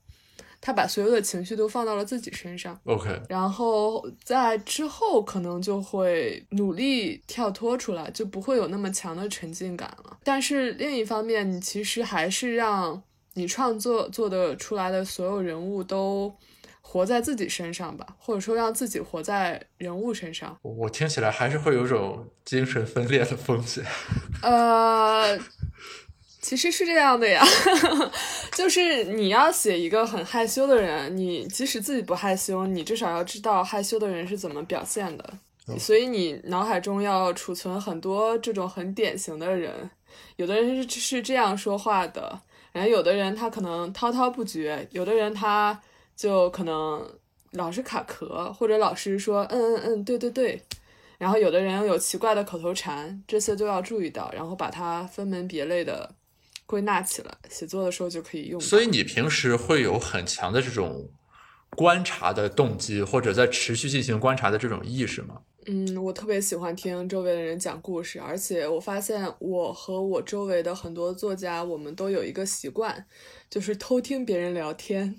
[0.60, 2.78] 他把所有的情绪都放到了自己身上。
[2.84, 10.18] ，OK，然后在之后可能就会努力跳脱出来，就不会有那么强的沉浸感了。
[10.24, 13.02] 但是另一方面，你其实还是让
[13.34, 16.34] 你创作做的出来的所有人物都
[16.80, 20.58] 活在自己身上吧，或者说让自己活在人物身上。
[20.62, 23.84] 我我听起来还是会有种精神分裂的风险。
[24.42, 25.38] 呃，
[26.48, 27.44] 其实是这样的呀，
[28.56, 35.34] 就是你要写一个很害羞的人，你即使自己不害羞，你至少要知道害羞的人是怎么表现的。
[35.78, 39.90] 所以你脑海中要储存很多这种很典型的人。
[40.36, 42.40] 有的人是是这样说话的，
[42.72, 45.78] 然后有的人他可能滔滔不绝，有的人他
[46.16, 47.06] 就可能
[47.50, 50.62] 老是卡壳，或者老是说嗯嗯嗯，对对对。
[51.18, 56.08] 然后有的人有奇怪的口头禅，这些都要注意到，然后把它分门别类的
[56.68, 58.60] 归纳起来，写作的时候就可以用。
[58.60, 61.10] 所以你平时会有很强的这种
[61.70, 65.40] 观察的动机，或者在持续进行观察的这种意识吗？
[65.64, 73.06] 嗯，我特别喜欢听周围的人讲故事，而且我发现我和我周围的很多作家，我们都有一个习惯，
[73.48, 75.16] 就是偷听别人聊天。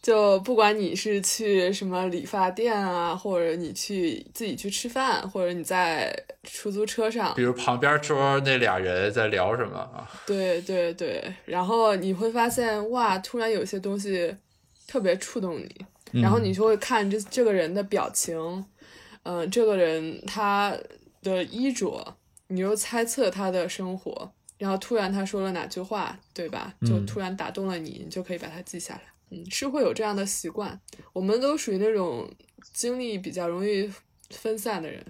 [0.00, 10.08] 就不管你是去什么理发店啊，或者你去自己去吃饭，或者你在出租车上，比如旁边桌那俩人在聊什么啊？
[10.24, 14.34] 对对对，然后你会发现哇，突然有些东西
[14.86, 18.64] 特别触动你，然后你就会看这这个人的表情。
[19.24, 20.74] 嗯，这个人他
[21.22, 26.72] 的衣着，你又猜测他的生活，然后突然他说了哪句话，对吧？
[26.86, 29.00] 就突然打动了你，你就可以把它记下来。
[29.30, 30.80] 嗯，是会有这样的习惯。
[31.12, 32.30] 我们都属于那种
[32.72, 33.90] 精力比较容易
[34.30, 35.04] 分散的人。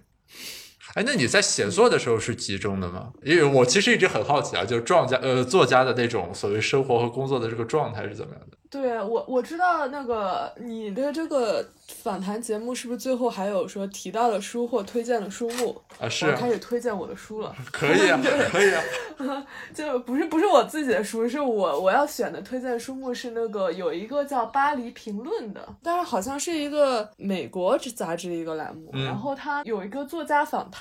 [0.94, 3.12] 哎，那你在写作的时候是集中的吗？
[3.22, 8.56] 因为我其实一直很好奇啊，就是作家呃作家的那种所谓生活和工作的这个状态是怎么样的？
[8.70, 11.66] 对我我知道那个你的这个
[12.02, 16.06] 访谈节目是不是最后还有说提到了书或推荐了书目啊？
[16.06, 18.20] 是开始推荐我的书了， 可以啊，
[18.50, 30.77] 可以啊， 就不是不是我自己的书，是我我要选的推荐书目是那个有一个叫《巴黎评论》的，但是好像是一个美国杂志的一个栏目，然后它有一个作家访谈，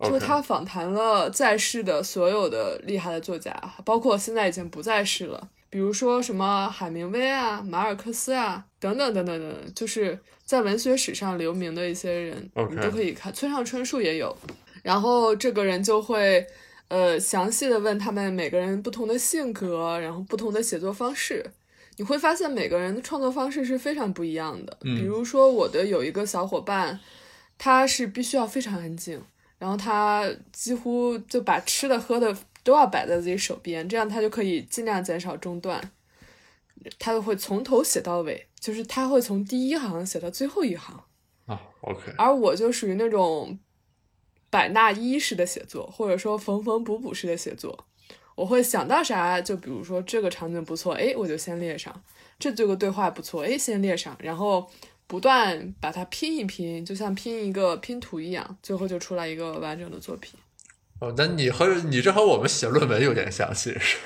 [0.00, 3.52] 就他访谈了在世的所有的厉害的作家，
[3.84, 5.48] 包括现在已经不在世了。
[5.70, 13.32] 比如说什么海明威啊、马尔克斯啊等等等等等，就是在文学史上留名的一些人，你都可以看。
[13.32, 14.36] 村上春树也有，
[14.82, 16.46] 然后这个人就会
[16.88, 21.44] 呃详细的问他们每个人不同的性格，然后不同的写作方式。
[21.96, 24.76] 你会发现每个人的创作方式是非常不一样的。
[24.80, 26.98] 比如说我的有一个小伙伴，
[27.58, 29.22] 他是必须要非常安静，
[29.58, 32.36] 然后他几乎就把吃的喝的。
[32.64, 35.92] 都要摆在自己手边，这样他就可以尽量减少中断。
[36.98, 40.98] 他就会从头写到尾，就是他会从第一行写到最后一行。
[41.44, 42.14] 啊，OK。
[42.16, 43.58] 而我就属于那种
[44.48, 47.86] 百纳一式的写作，或者说缝缝补补式的写作。
[48.34, 51.92] 我会想到啥，就比如说这个场景不错，哎，我就先列上；
[52.38, 54.66] 这这个对话不错，哎，先列上，然后
[55.06, 60.38] 不断把它拼一拼，就像拼一个拼图一样，最后就出来一个完整的作品。
[61.00, 63.98] 哦，那你和你这和我们写论文有点像，其实。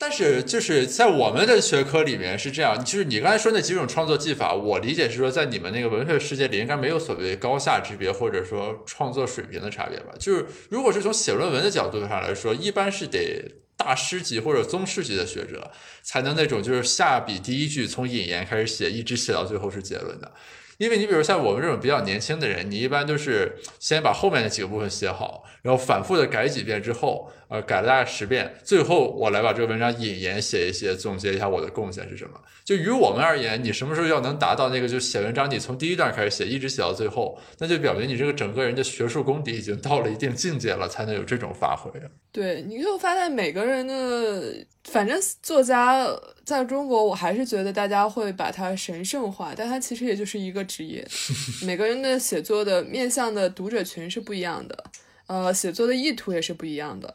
[0.00, 10.12] 但是就是在我们的学科里面是这样，就是你刚才说那几种创作技法，我理解是说在你们那个文学世界里应该没有所谓高下之别，或者说创作水平的差别吧？
[10.16, 13.44] 就是如果是从写论文的角度上来说，一般是得
[13.76, 15.70] 大师级或者宗师级的学者
[16.02, 20.32] 才能那种就是下笔第一句从引言开始写，一直写到最后是结论的。
[20.78, 32.38] 因为你比如像我们这种比较年轻的人，你一般都是先把后面的几个部分写好，然后反复的改几遍之后，呃，改了大概十遍，最后我来把这个文章引言写一写，总结一下我的贡献是什么。
[32.62, 41.90] 就于我们而言，你什么时候要能达到那个，就写文章，你从第一段开始写，一直写到最后，那就表明你这个整个人的学术功底已经到了一定境界了，才能有这种发挥。
[42.30, 46.06] 对，你就发现每个人的，反正作家
[46.44, 51.02] 在中国，我还是觉得大家会把它神圣化，但他其实也就是一个职业。
[51.64, 54.84] 每个人的写作的面向的读者群是不一样的，
[55.28, 57.12] 呃，写作的意图也是不一样的，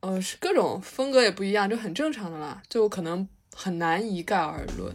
[0.00, 4.94] 呃，是各种风格也不一样，就很正常的啦，就可能很难一概而论。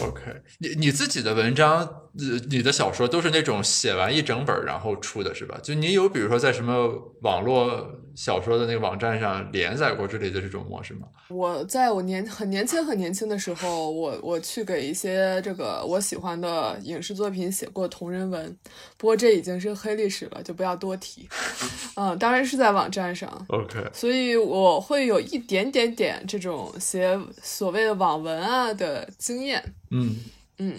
[0.00, 5.58] OK，你你自己的文章，呃，你的小说都是那种写完一整本然后出的是吧？
[5.62, 11.08] 就你有比如说在什么网络小说的那个网站上连载过之类的这种模式吗？
[11.28, 18.56] 我在我年很年轻很年轻的时候，我我去给一些这个我喜欢的影视作品写过同人文，
[18.96, 21.28] 不过这已经是黑历史了，就不要多提。
[21.96, 23.28] 嗯，当然是在网站上。
[23.48, 29.74] OK，所以我会有一点点点这种写所谓的网文啊的经验。
[29.90, 30.14] 嗯。
[30.58, 30.72] 嗯，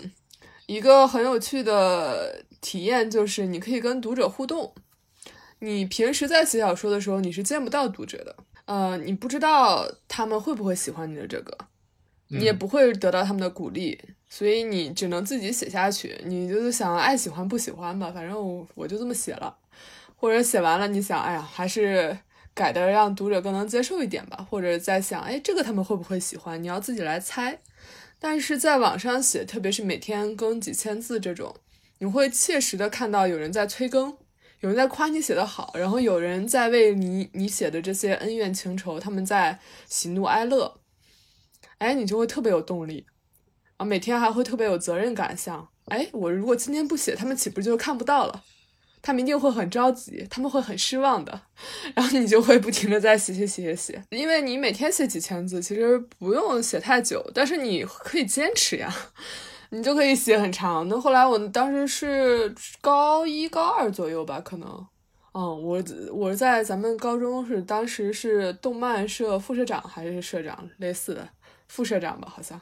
[0.68, 4.74] 一个很有趣的体验就是你可以跟读者互动。
[5.59, 8.36] 你平时在写小说的时候，你是见不到读者的，
[8.66, 11.57] 呃，你不知道他们会不会喜欢你的这个，
[12.28, 16.20] 你也不会得到他们的鼓励，所以你只能自己写下去。
[16.26, 19.55] 你就是想爱喜欢不喜欢吧，反正我就这么写了。
[20.18, 22.18] 或者写完了，你想，哎呀，还是
[22.53, 24.45] 改的让读者更能接受一点吧。
[24.49, 26.61] 或者在想，哎，这个他们会不会喜欢？
[26.61, 27.59] 你要自己来猜。
[28.28, 31.55] 但是在网上写，特别是每天更几千字这种，
[31.99, 34.17] 你会切实的看到有人在催更，
[34.61, 40.80] 有人在夸你写的好，然后有人在为你你写的这些恩怨情仇，他们在喜怒哀乐，
[41.78, 43.05] 哎，你就会特别有动力
[43.78, 48.43] 啊，每天还会特别有责任感，像哎，我如果今天不写，他们岂不就看不到了？
[49.05, 51.41] 他们一定会很着急，他们会很失望的，
[51.93, 58.91] 然后你就会不停的在写写写写写，因为你每天写几千字，其实不用写太久，但是你可以坚持呀，
[59.69, 60.89] 你就可以写很长。
[60.89, 64.67] 那后来我当时是高一高二左右吧，可能，
[65.33, 71.29] 嗯，我我在咱们高中是当时是动漫社副社长还是社长类似的
[71.67, 72.59] 副社长吧，好像。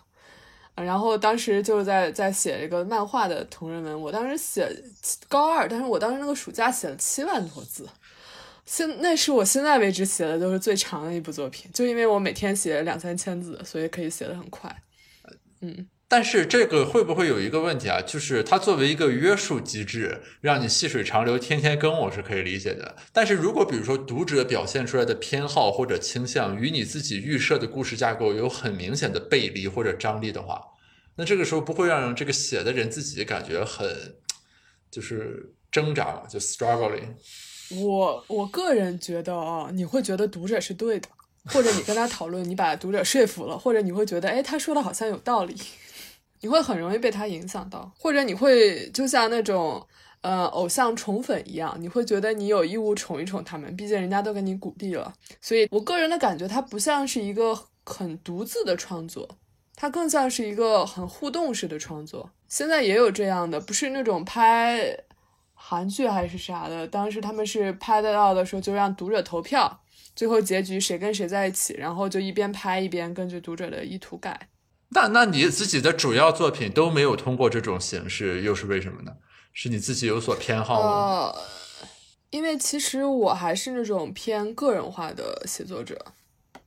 [0.75, 4.67] 然后当时就是在在写这个漫画的同人文，我当时写
[5.27, 7.87] 高二，但是我当时那个暑假写了七万多字，
[8.65, 14.75] 现那是我现在为止写的都是最长的一部作品，就因为我每天写两三千字，所以可以写的很快。
[15.61, 17.99] 嗯，但是这个会不会有一个问题啊？
[17.99, 22.95] 就是它作为一个约束机制，让你细水长流，天天更，我是可以理解的。
[23.11, 30.61] 但是如果比如说读者表现出来的偏好或者倾向与你自己预设的故事架构有很明显的背离或者张力的话，
[31.15, 33.87] 那这个时候不会让这个写的人自己感觉很
[34.91, 37.15] 就是挣扎，就 struggling。
[37.75, 41.09] 我我个人觉得啊，你会觉得读者是对的，
[41.45, 45.55] 或者你跟他讨论，你把读者说服了，或者你会觉得，哎，他说的好像有道理，
[46.43, 49.81] 你会很容易被他影响到，或者你会就像那种
[50.19, 55.13] 呃偶像宠粉一样，你会觉得你有义务宠一宠他们，毕竟人家都给你鼓励了。
[55.39, 59.37] 所以我个人的感觉，它不像是一个很独自的创作。
[59.75, 64.95] 它更像是一个很互动式的创作，现在也有这样的，不是那种拍
[65.53, 69.79] 韩剧还是啥的，当时他们是拍得到的时候就让读者投票，
[70.13, 74.49] 最后结局谁跟谁在一起，然后就一边拍一边根据读者的意图改。
[74.93, 79.11] 那那你自己的主要作品都没有通过这种形式，又是为什么呢？
[79.53, 80.89] 是你自己有所偏好吗？
[80.89, 81.35] 呃，
[82.31, 86.03] 因为其实我还是那种偏个人化的写作者。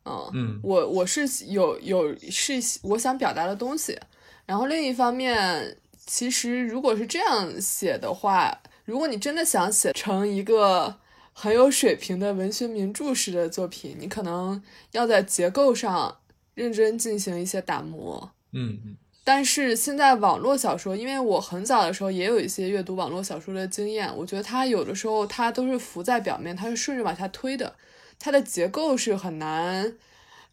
[0.05, 2.53] 嗯，我我是有有是
[2.83, 3.99] 我想表达的东西，
[4.45, 10.97] 然后另一方面，其实如果是这样写的话，如果你真的想写成一个
[11.33, 14.63] 很有水平的文学名著式的作品，你可能
[14.93, 16.19] 要在结构上
[16.57, 18.33] 认真进行一些打磨。
[18.51, 18.97] 嗯嗯。
[19.23, 27.75] 但是现在网络小说，因为我很早的时候也有一些阅读网络小说的经验，我觉得它有的时候它都是浮在表面，它是顺着往下推的。
[28.19, 29.95] 它的结构是很难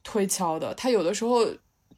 [0.03, 1.47] 推敲的，它有的时候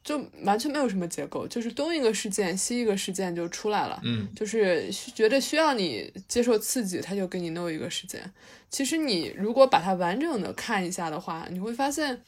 [0.04, 8.22] 就完全没有什么结构，就是东一个事件西一个事件就出来了，嗯，就是觉得需要你接受刺激，他就给你弄一个事件。
[8.70, 12.22] 其实你如果把它完整的看一下的话，你会发现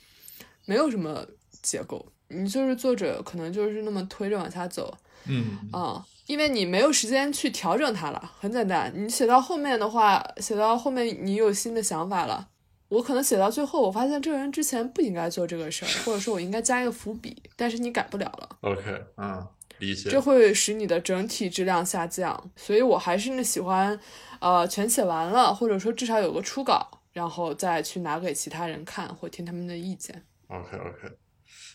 [0.64, 1.24] 没有什么
[1.63, 4.97] 结构，你就是作者可能就是那么推着往下走，
[5.27, 8.33] 嗯啊，因为你没有时间去调整它了。
[8.39, 12.49] 很简单，你写到后面的话，写到后面你有新的想法了。
[12.89, 18.49] 我可能写到最后，我发现这个人之前不应该做这个事儿，或者说我应该加一个伏笔，但是你改不了了。
[18.63, 19.47] OK，嗯，
[19.79, 20.09] 理解。
[20.09, 24.01] 这会使你的整体质量下降，所以我还是喜欢，
[24.41, 30.25] 呃，全写完了，或者说至少有个初稿，然后再去拿给其他人看或听他们的意见。
[30.47, 31.15] OK，OK，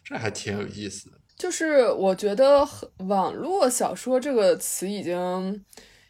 [0.04, 1.18] 这还挺有意思的。
[1.38, 2.68] 就是我觉得
[3.08, 5.64] 网络小说这个词已经，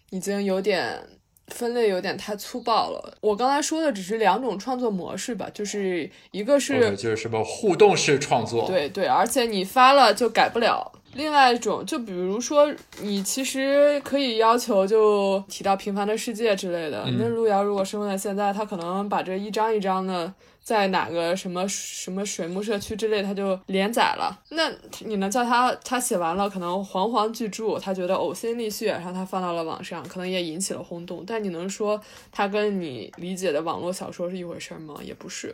[0.09, 1.07] 已经有点。
[1.47, 3.17] 分类有点太粗暴了。
[3.19, 10.89] 我刚才说的只是两种创作模式吧，就是一个是就是什么互动式创作，对对，而且你发了就改不了。
[11.15, 17.03] 另外一种，就比如说你其实可以要求就提到《平凡的世界》之类的。
[17.19, 20.33] 那路遥如果生活在现在，他可能把这一张一张的。
[20.63, 24.41] 在哪个什么什么水木社区之类，他就连载了。
[24.51, 24.71] 那
[25.05, 31.23] 你能叫他，他写完了，可能煌煌巨著，他觉得呕心沥血，然后他放到了网上，可能也引起了轰动。
[31.27, 31.99] 但你能说
[32.31, 34.95] 他跟你理解的网络小说是一回事吗？
[35.03, 35.53] 也不是。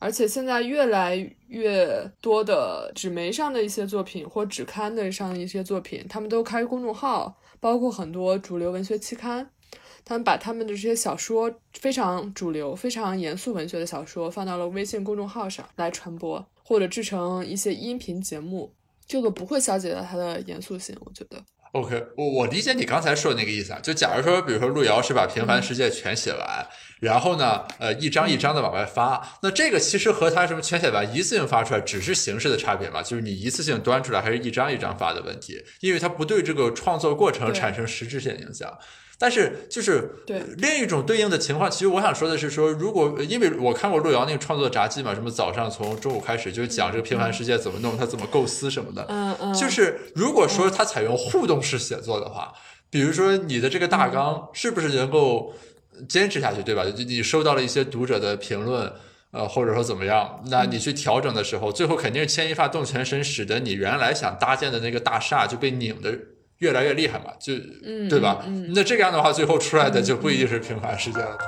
[0.00, 1.16] 而且现在越来
[1.48, 9.50] 越多的纸媒上的一些作品，或纸刊的上的一些作品，他们都开公众号，包括很多主流文学期刊。
[10.08, 18.72] 他们把他们的这些小说非常主流、非常严肃文学的小说放到了微信公众号上来传播，或者制成一些音频节目，
[19.06, 20.96] 这个不会消解掉它的严肃性。
[21.04, 21.36] 我觉得
[21.72, 23.80] ，OK，我我理解你刚才说的那个意思啊。
[23.82, 26.66] 就假如说，比如说路遥是把《平凡世界》全写完，
[27.00, 38.72] 然后呢，呃，一张一张的往外发，那这个其实和他什么全写完一次性发出来，只是形式的差别嘛，就是你一次性端出来还是一张一张发的问题，因为它不对这个创作过程产生实质性影响。
[39.18, 52.52] 但是就是对另一种对应的情况，其实我想说的是说，如果因为我看过路遥那个创作札记嘛，什么早上从中午开始就讲这个平凡世界怎么弄，他怎么构思什么的，嗯嗯，就是如果说他采用互动式写作的话，
[52.90, 55.52] 比如说你的这个大纲是不是能够
[56.08, 56.84] 坚持下去，对吧？
[56.96, 58.92] 你收到了一些读者的评论。
[59.30, 60.42] 呃，或者说怎么样？
[60.50, 66.18] 那你去调整的时候，最后肯定是牵一发动全身，使得你原来想搭建的那个大厦就被拧得
[66.58, 67.54] 越来越厉害嘛，就
[67.84, 68.44] 嗯对吧？
[68.74, 71.38] 那这个样的话，最后出来的就不一定是平凡世界了。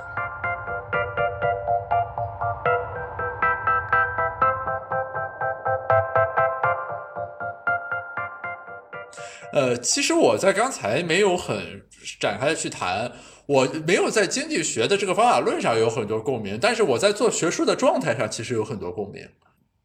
[9.52, 11.82] 呃，其实我在刚才没有很
[12.20, 13.10] 展开的去谈，
[13.46, 19.28] 我没有在经济学的这个方法论上有很多共鸣，但是我在做学术的状态上其实有很多共鸣。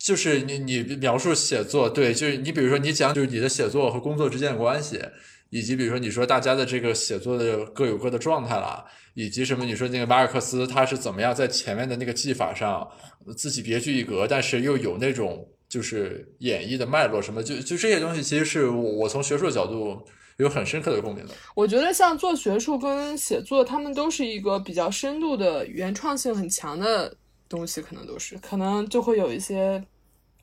[0.05, 5.01] 就是你你描述写作，对，就是你比如说你讲就是你的写作和工作之间的关系，
[5.49, 8.85] 以及比如说你说大家的这个写作的各有各的状态啦，
[9.15, 12.87] 以及什么你说那个马尔克斯他是怎么样在前面的那个技法上
[13.35, 19.99] 自己别具一格，但是又有那种就是演绎的脉络什么，就就这些东西其实是我我从学术角度
[20.37, 21.33] 有很深刻的共鸣的。
[21.55, 27.11] 我觉得像做学术跟写作，他们都是一个比较深度的、原创性很强的
[27.49, 29.83] 东西，可能都是，可能就会有一些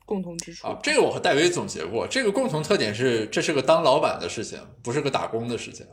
[0.05, 0.67] 共同之处。
[0.67, 5.85] 啊，这个我和戴维总结过，这个共同特点是，这是个当老板的事情，不是个打工的事情。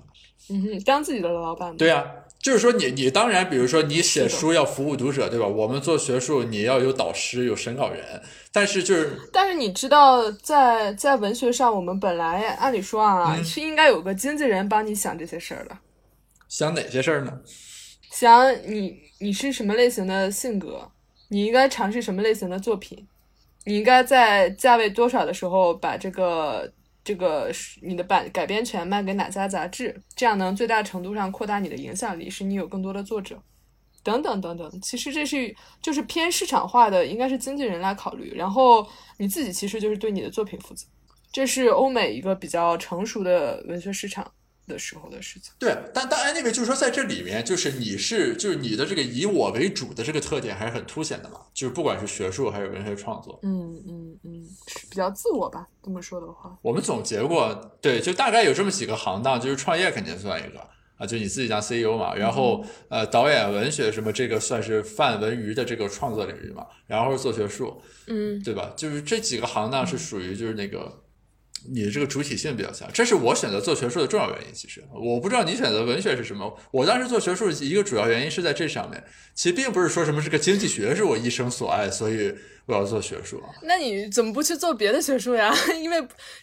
[0.49, 1.77] 嗯哼，当自己的老板。
[1.77, 2.05] 对呀、
[2.41, 5.47] 就是说你你当然，比如说你写书要服务读者，对吧？
[5.47, 15.79] 我们做学术，你要有导师，有审稿人，但是就是但是你知道在，在文学上，我们本来按理说啊，嗯是应该有个经纪人帮你想这些事儿的，
[16.49, 17.41] 想哪些事儿呢？
[18.11, 20.91] 想你你是什么类型的性格，
[21.29, 23.07] 你应该尝试什么类型的作品，
[23.65, 26.73] 你应该在价位多少的时候把这个
[27.05, 27.51] 这个
[27.83, 33.41] 你的版改编权卖给哪家杂志，这样能最大程度上扩大你的影响力，使你有更多的作者。
[34.03, 38.87] 等等等等，其实这是就是偏市场化的，应该是经纪人来考虑，然后
[39.19, 40.87] 你自己其实就是对你的作品负责，
[41.31, 44.33] 这是欧美一个比较成熟的文学市场
[44.71, 45.53] 的时候的事情。
[45.59, 56.57] 对，但但 anyway 就是说，在这里面，就是你是就是你的这个以我为主的这个特点还是很凸显的嘛，就是不管是学术还是文学创作，嗯嗯嗯，是比较自我吧，这么说的话。
[56.63, 60.61] 我们总结过，对，就大概有这么几个行当，就是创业肯定算一个
[60.97, 68.73] 啊，就你自己当 CEO 嘛，然后呃导演、文学什么这个算是泛文娱的这个创作领域嘛，然后做学术，嗯对吧？
[68.77, 71.03] 就是这几个行当是属于就是那个
[71.69, 74.55] 你的这个主体性比较强，这是我选择做学术的重要原因。
[74.55, 79.03] 其实我不知道你选择文学是什么，我当时做学术一个主要原因是在这上面，
[79.35, 82.35] 其实并不是说什么这个经济学是我一生所爱，所以
[82.67, 83.51] 我要做学术啊。
[83.63, 85.55] 那你怎么不去做别的学术呀？
[85.81, 85.97] 因为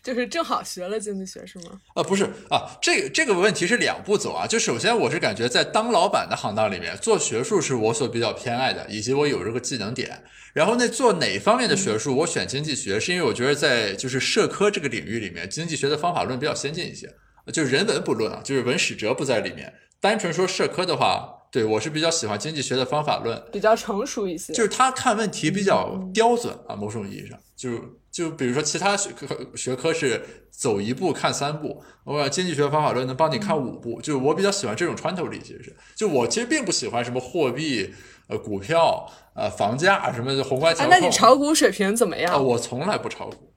[0.04, 1.80] 就是正好学了经济学是吗？
[1.96, 4.46] 啊，不是啊，这个这个问题是两步走啊。
[4.46, 10.24] 就首先，我是感觉在当老板的行当里面，做学术是我所比较偏爱的，以及我有这个技能点。
[10.54, 17.08] 然后那，做哪方面的学术，我选经济学，是因为我觉得在就是社科这个领域里面，经济学的方法论比较先进一些。
[17.54, 19.74] 就是人文不论啊，就是文史哲不在里面。
[20.02, 23.42] 单纯说社科的话，对我是比较喜欢经济学的方法论。
[23.52, 24.54] 比较成熟一些。
[24.54, 27.80] 就是他看问题比较刁钻啊，某种意义上，就
[28.12, 37.94] 就比如说其他学科学科是走一步看三步，我经济学方法论能帮你看五步，就是我比较喜欢这种穿透力，其实是，就我其实并不喜欢什么货币、
[38.28, 41.00] 呃股票、呃房价什么的宏观调啊，控。
[41.00, 42.20] 那你炒股水平怎么啊？
[42.20, 42.44] 样？
[42.44, 43.54] 我从来不炒股，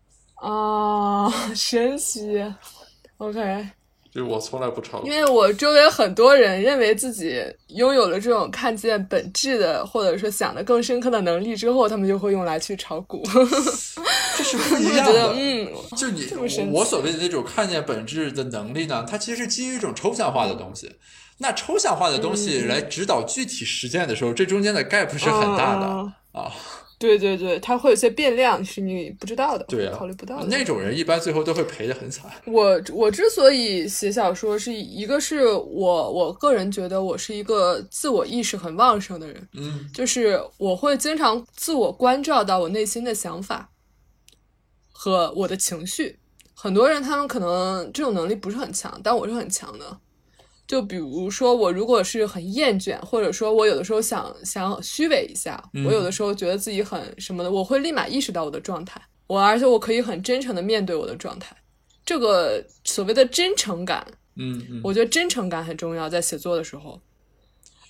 [0.47, 2.41] 啊， 神奇。
[3.17, 3.69] OK，
[4.13, 5.11] 就是我从来不炒因。
[5.11, 13.23] 为我周围很多人认为自己拥有了这种看见本质的，或者说想的更深刻的能力之后，他们就会用来去炒股。
[14.37, 15.35] 这是不 一我觉得，样的。
[15.37, 16.27] 嗯， 就你
[16.73, 20.91] 我所谓的那种看见本质的能力呢，它其实是基于一种抽象化的东西。
[21.39, 26.53] 那抽象化的东西嗯来指导具体实践的时候，这中间的 gap 是很大的嗯啊。
[27.01, 30.47] 对对对，它会有些变量是你不知道的，对啊考虑不到的。
[30.49, 32.31] 那种人一般最后都会赔的很惨。
[32.45, 43.71] 我我之所以写小说，是一个是我我个人觉得我是一个自我意识很旺盛的人，嗯就是我会经常自我关照到我内心的想法
[44.93, 46.19] 和我的情绪。
[46.53, 49.99] 很多人他们可能这种能力不是很强，但我是很强的。
[50.71, 61.57] 就比如说，我如果是很厌倦，或者说我有的时候想想虚伪一下，嗯我有的时候觉得自己很什么的，我会立马意识到我的状态，我而且我可以很真诚的面对我的状态。
[62.07, 64.07] 这个所谓的真诚感，
[64.37, 67.01] 嗯嗯，我觉得真诚感很重要，在写作的时候。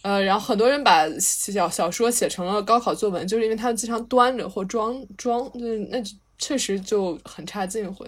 [0.01, 6.03] 呃，然后很多人把小小说写成了高考作文，就是因为他们经常端着或装装，就是那
[6.41, 8.05] 确实就很差劲会。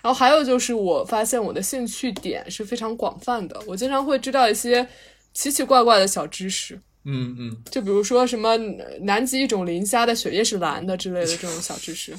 [0.00, 4.86] 然后还有就是，我发现我的兴趣点是非常广泛的，我经常会知道一些
[5.32, 8.56] 奇奇怪怪的小知识，嗯嗯，就比如说什么
[9.00, 12.14] 南极一种磷虾的血液是蓝的之类的这种小知识。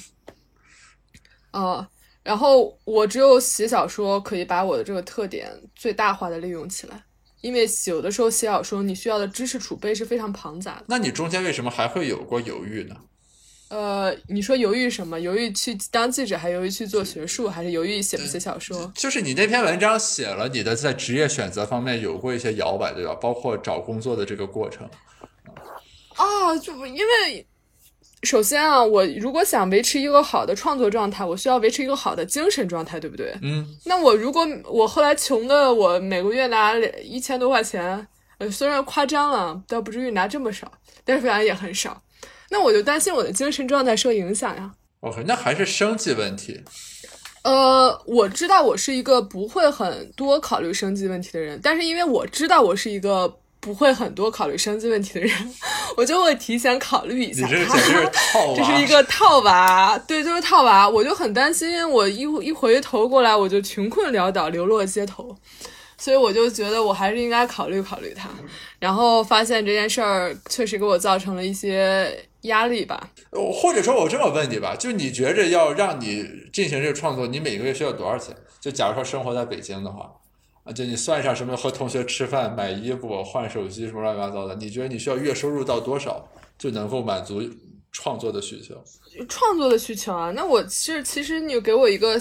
[1.51, 1.87] 啊、
[2.23, 7.03] 然后我只有写小说可以把我的这个特点最大化的利用起来，
[7.41, 10.85] 因为有的时候写小说你需要的知识储备是非常庞杂的。
[10.87, 12.95] 那你中间为什么还会有过犹豫呢？
[13.71, 15.17] 呃，你说犹豫什么？
[15.17, 18.91] 犹豫去当记者，还犹豫去做学术，还是犹豫写不写小说？
[18.93, 23.15] 就是你那篇文章写了你的在职业选择方面有过一些摇摆，对吧？
[23.15, 24.85] 包括找工作的这个过程。
[26.17, 27.47] 啊，就因为
[28.23, 33.33] 首先啊，我如果想维持一个好的创作状态，我需要维持一个好的精神状态，对不对？
[33.41, 38.05] 嗯，那我如果我后来穷的，我每个月拿一千多块钱，
[38.37, 40.69] 呃，虽然夸张了，倒不至于拿这么少，
[41.05, 42.03] 但是反正也很少。
[42.51, 44.69] 那我就担心我的精神状态受影响呀。
[44.99, 46.61] OK，那还是生计问题。
[47.43, 55.55] 呃，我知道我是一个不会很多考虑生计问题的人，但是因为我知道我是一个不会很多考虑生计问题的人，
[55.97, 57.53] 我就会提前考虑一下你。
[57.53, 58.53] 这个简直是套娃。
[58.57, 60.87] 这是一个套娃，对，就是套娃。
[60.87, 65.35] 我就很担心，我一一回头过来，我就穷困潦倒，流落街头。
[65.97, 68.29] 所以我就觉得我还是应该考虑考虑他。
[68.79, 72.11] 然后发现这件事儿确实给我造成了一些
[72.41, 73.11] 压力吧。
[73.31, 78.35] 呃或者说，我这么问你吧，就你觉着要让你进行这个创作，你每个月需要多少钱？
[78.59, 80.11] 就假如说生活在北京的话，
[80.63, 86.27] 啊，就你算上什么和同学吃饭、买衣服、换手机什么乱七八糟的，你觉得你需要月收入到多少
[86.57, 87.41] 就能够满足
[87.91, 88.75] 创作的需求？
[89.27, 92.15] 创作的需求啊，那我是其实你给我一个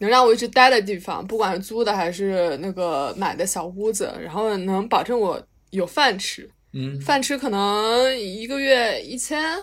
[0.00, 5.40] 能让我一直待的地方，不管是租的还是那个买的小屋子，然后能保证我
[5.70, 6.50] 有饭吃。
[6.76, 9.56] 嗯，饭吃可能一个月一千、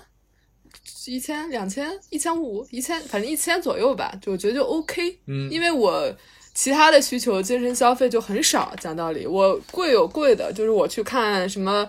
[1.06, 5.20] 一千、两千、一千五、一千，反正一千左右吧，就我觉得就 OK。
[5.28, 6.12] 嗯因为我
[6.56, 8.74] 其他的需求，精神消费就很少。
[8.82, 11.88] 讲道理，我贵有贵的，就是我去看什么，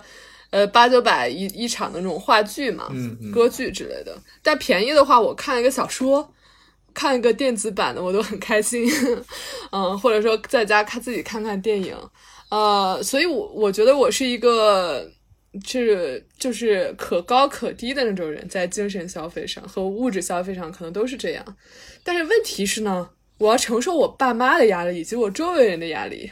[0.51, 4.15] 呃，八九百一一场的那种话剧嘛，嗯嗯歌剧之类的。
[4.43, 6.31] 但便宜的话，我看一个小说。
[6.93, 8.89] 看一个电子版的我都很开心，
[9.73, 11.93] 嗯，或者说在家看自己看看电影，
[12.47, 15.05] 呃，所以我我觉得我是一个
[15.63, 21.57] 是就是可高可低的那种人，在精神消费上和物质消费上可能都是这样，
[22.03, 26.31] 但是问题是呢，我要承受我爸妈的压力以及我周围人的压力。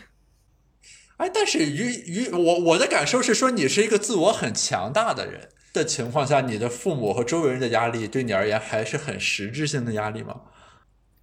[1.17, 10.41] 哎，但是于于我我的感受是说，你是一个自我很强大的人的情况下，你的父母和周围人的压力对你而言还是很实质性的压力吗？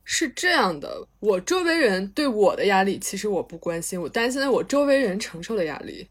[0.04, 6.08] 是这样的，我周围人对我的压力，其实我不关心，我担心的我周围人承受的压力。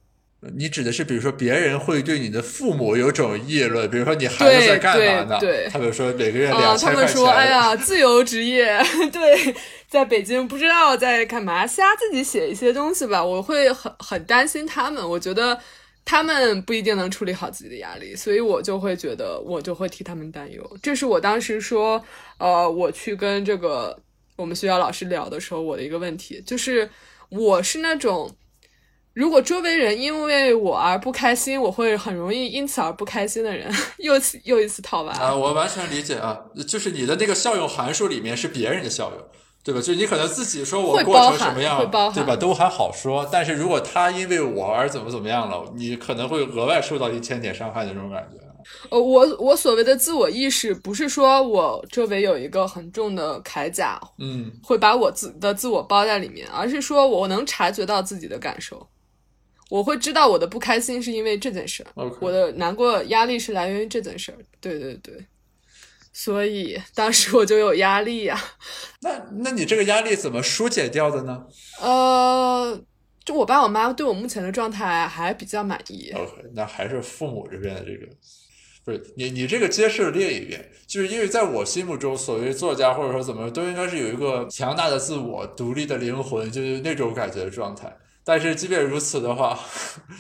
[0.53, 5.37] 你指的是，比如说别人会对你的父母有种议论，比如说你孩子在干嘛呢？
[5.37, 8.81] 对对他比如说每个月啊，两千块钱，他们说，哎呀，自由职业，
[9.11, 9.53] 对，
[9.89, 13.21] 在北京不知道在干嘛，瞎自己写一些东西吧。
[13.21, 15.59] 我会很很担心他们，我觉得
[16.05, 20.77] 他们不一定能处理好自己的压力，所以我就会觉得，我就会替他们担忧。
[20.81, 22.01] 这是我当时说，
[22.37, 23.99] 呃，我去跟这个
[24.37, 26.89] 我们学校老师聊的时候，我的一个问题就是，
[27.27, 28.33] 我是那种。
[29.19, 35.11] 如果周围人因为我而不开心，我会很容易因此而不开心的人， 又次又一次套娃。
[35.11, 39.21] 啊，我完全理解啊，就是你的那个效用函数里面是别人的效用，
[39.61, 39.81] 对吧？
[39.81, 41.79] 就你可能自己说我过成什么样
[42.13, 42.33] 对吧？
[42.37, 48.37] 都还好说，但是如果他因为我而怎么怎么样了，你可能会额外受到一千点伤害的这种感觉。
[48.89, 58.87] 呃，我我所谓的自我意识，不是说我周围有一个很重的铠甲，嗯，会把我自的自我包在里面，而是说我能察觉到自己的感受，
[59.69, 64.37] 我会知道我的不开心是因为这件事儿我的难过、压力是来源于这件事儿。
[64.59, 65.25] 对对对，
[66.11, 68.37] 所以当时我就有压力呀、
[69.01, 69.09] 那
[69.43, 71.45] 那你这个压力怎么疏解掉的呢
[71.79, 72.81] 呃，
[73.23, 76.11] 就我爸我妈对我目前的状态还比较满意。
[76.15, 78.07] ？OK，那还是父母这边的这个。
[78.83, 87.93] 不是你，你这个揭示了另一遍，就是因为在我心目中，所谓作家或者说怎么，都应该是有一个强大的自我、独立的灵魂，就是那种感觉的状态。
[88.31, 89.59] 但是即便如此的话，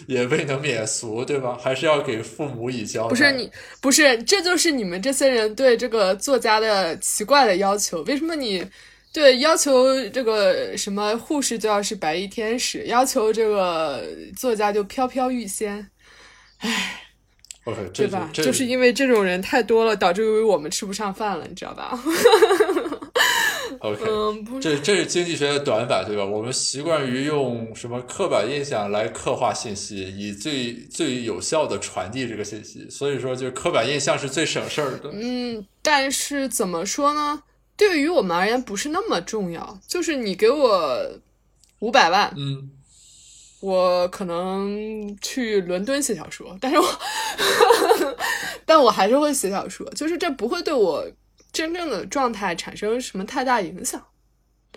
[0.07, 1.55] 也未能免俗，对吧？
[1.61, 3.09] 还是要给父母以交代。
[3.09, 8.01] 不是你，不是，这就是你们这些人对这个作家的奇怪的要求。
[8.07, 8.65] 为什么你
[9.13, 14.03] 对要求这个什么护士就要是白衣天使，要求这个
[14.35, 15.87] 作家就飘飘欲仙
[17.93, 18.27] 这对吧？
[18.33, 22.03] 就是因为这种人太多了，导致于我们吃不上饭了，你知道吧？
[23.79, 26.25] OK，嗯，不是，这这是经济学的短板，对吧？
[26.25, 32.89] 我们习惯于用什么刻板印象来刻画信息，以最最有效的传递这个信息。
[32.89, 35.09] 所以说，就是刻板印象是最省事儿的。
[35.13, 37.43] 嗯，但是怎么说呢？
[37.77, 39.79] 对于我们而言不是那么重要。
[39.87, 41.09] 就是你给我
[41.79, 42.69] 五百万，嗯，
[43.61, 46.85] 我可能去伦敦写小说，但是我，
[48.65, 51.07] 但我还是会写小说，就是这不会对我
[51.51, 54.03] 真正的状态产生什么太大影响，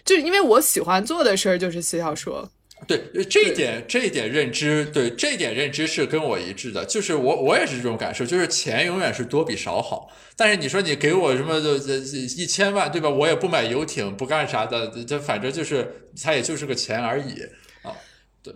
[0.05, 2.51] 就是因为我喜欢做的事儿就是写小说，
[2.87, 10.11] 对，这一点这一点认知，对这一点认知是跟我一致的，就是我我也是这种感受，就是钱永远是多比少好。
[10.35, 13.09] 但是你说你给我什么一千万，对吧？
[13.09, 17.35] 我也不买游艇，不干啥的，这反正就是它也就是个钱而已。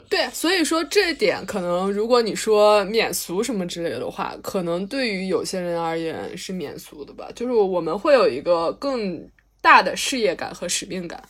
[0.08, 7.28] 对，所以说这点可能，如果你说免俗什么之类的话，可能对于有些人而言是免俗的吧。
[7.34, 9.28] 就是我们会有一个更
[9.60, 11.22] 大的事业感和使命感，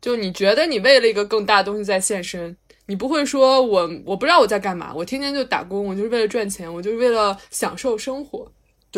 [0.00, 8.50] 就你觉得你为了一个更大的东西在献身，你不会说我我不知道我在干嘛，我天天就打工，我就是为了赚钱，我就是为了享受生活。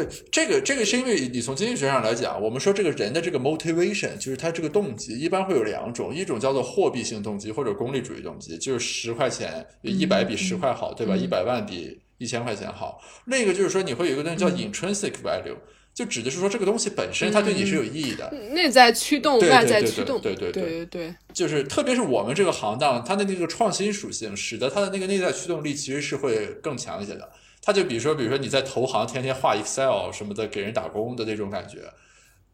[0.05, 11.17] 对，这个这个是因为你从经济学上来讲，我们说这个人的这个 motivation，就是他这个动机，一般会有两种，一种叫做货币性动机或者功利主义动机，就是十块钱一百比十块好，对吧？
[11.17, 13.01] 一百万比一千块钱好。
[13.27, 15.57] 另一个就是说你会有一个东西叫 intrinsic value，
[15.93, 27.29] 就指的是说这个东西本身它对你是有意义的，内在驱动，对外在对驱动，对对对对对就是特别是我们这个行当，它的那个创新属性，使得它的那个内在驱动力其实是会更强一些的。
[27.63, 31.79] 它就比如说，比如说你在投行天天画 Excel 什么的，给人打工的那种感觉，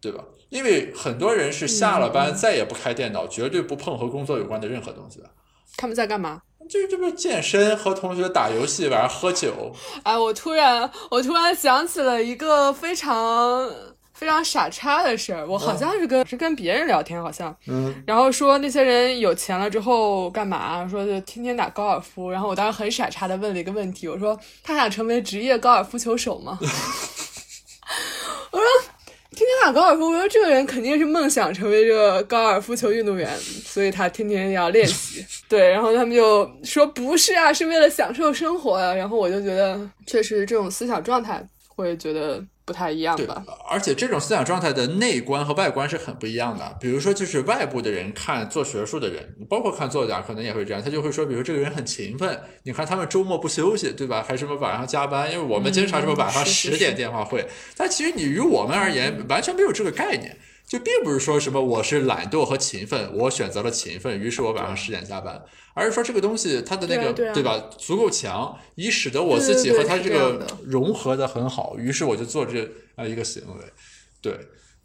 [0.00, 0.24] 对吧？
[0.48, 5.30] 因为很多人是下了班再也不开电脑，绝对不碰和工作有关的任何东西的。
[5.76, 6.42] 他们在干嘛？
[6.68, 9.72] 就是这不健身，和同学打游戏，晚上喝酒。
[10.02, 13.70] 哎，我突然我突然想起了一个非常
[14.16, 20.88] 非常傻叉的事儿，我好像是跟、是跟别人聊天，好像，嗯，然后说那些人有钱了之后干嘛？
[20.88, 22.30] 说就天天打高尔夫。
[22.30, 26.58] 然后我当时很傻叉的问了一个问题，我说他想成为职业高尔夫球手吗？
[28.50, 28.66] 我说
[29.32, 35.22] 天天打高尔夫，我说这个人肯定是梦想成为这个高尔夫球运动员，所以他天天要练习。
[35.46, 38.94] 对，然后他们就说不是啊，是为了享受生活啊。
[38.94, 41.46] 然后我就觉得，确实这种思想状态
[41.76, 46.76] 会觉得不太一样对吧。，而且这种思想状态的内观和外观是很不一样的。
[46.80, 54.24] 比如说，就是外部的人看做学术的人，包括看作家，可能也会这样，他就会说，比如这个人很勤奋，你看他们周末不休息，对吧？
[54.26, 57.46] 还什么晚上加班，因为我们经常什么晚上十点电话会，
[57.76, 60.36] 但其实你于我们而言完全没有这个概念。
[60.66, 65.40] 就并不是说什么我是懒惰和勤奋，我选择了勤奋，于是我晚上十点下班，
[65.74, 73.64] 而是说这个东西它的那个对啊对啊吧足够强，以使得我自己和它这个融合的很好，于是我就做这啊一个行为，
[74.20, 74.36] 对，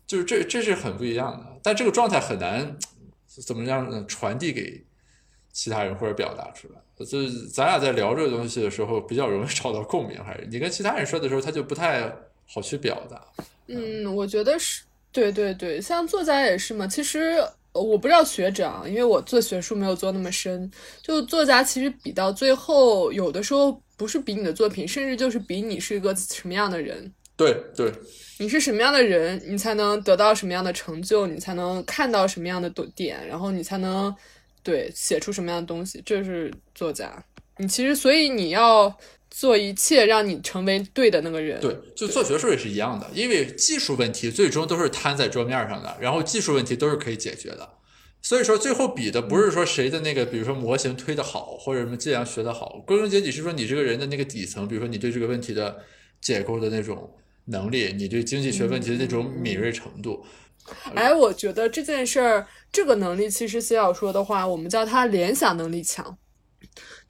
[0.05, 2.77] 就是这这是很不一样的，但这个状态很难
[3.25, 4.05] 怎么样呢？
[4.07, 4.83] 传递给
[5.51, 6.75] 其他人或者表达出来。
[7.03, 12.13] 就是咱俩在聊这个东西的时候，比较容易找到共鸣，还是你跟其他人说的时候，他就不太
[12.45, 13.19] 好去表达。
[13.65, 16.87] 嗯，我觉得是对对对，像作家也是嘛。
[16.87, 17.43] 其实
[17.73, 20.69] 呃我不知道学者啊，因为我做学术没有做那么深。
[21.01, 27.13] 就作家其实比到最后，有的时候不是比你的作品，甚至就是比你是一个什么样的人。
[27.37, 27.91] 对对，
[28.37, 34.13] 你是什么样的人，你才能得到什么样的成就，你才能看到什么样的点，然后你才能
[34.61, 36.01] 对写出什么样的东西。
[36.05, 37.11] 这是作家。
[37.57, 38.95] 你其实，所以你要
[39.31, 41.59] 做一切让你成为对的那个人。
[41.59, 47.67] 对，就做学术也是一样的，因为技术问题最终都是摊在桌面上的，然后技术问题都是可以解决的。
[48.21, 55.79] 所以说，最后比的不是说谁的那个，比如说模型推的好，或者什么计量学的好，归根结底是说你这个人的那个底层，比如说你对这个问题的
[56.21, 57.15] 解构的那种
[57.45, 60.23] 能力，你对经济学问题的那种敏锐程度。
[60.93, 66.15] 哎，我觉得这件事儿，这个能力其实写小说的话，我们叫它联想能力强。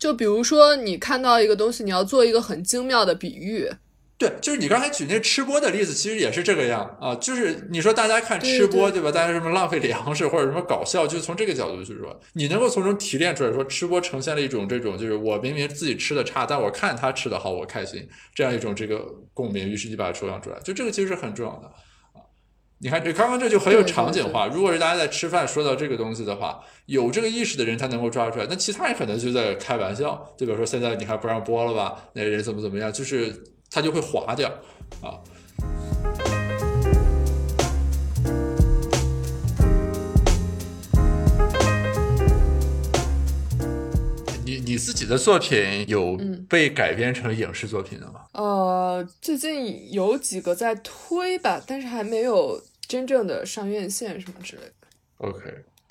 [0.02, 3.70] 就比如说，你看到一个东西，你要做一个很精妙的比喻，
[4.18, 7.14] 对，就是你刚才举那吃播的例子，其实也是这个样啊。
[7.14, 9.12] 就是你说大家看吃播，对对吧？
[9.12, 21.74] 大家什么浪费粮食或者什么搞笑，就是从这个角度去说，你能够从中提炼出来说，吃播呈现了一种这种，就是我明明自己吃的差，但我看他吃的好，我开心，这样一种这个共鸣，于是你把它抽象出来，就这个其实是很重要的啊。
[22.84, 24.48] 你看，这刚刚这就很有场景化。
[24.48, 32.10] 如果是大家在吃饭说到这个东西的话，有这个意识的人他能够抓出来，那其他人可能就在开玩笑，就比如说现在你还不让播了吧？
[32.14, 34.50] 那人怎么怎么样，就是他就会划掉
[35.00, 35.22] 啊。
[44.44, 48.22] 你你自己的作品有嗯被改编成影视作品的吗？
[48.34, 52.60] 呃，最近有几个在推吧，但是还没有
[52.92, 54.88] 真正的上院线什么之类的。
[55.20, 55.40] OK，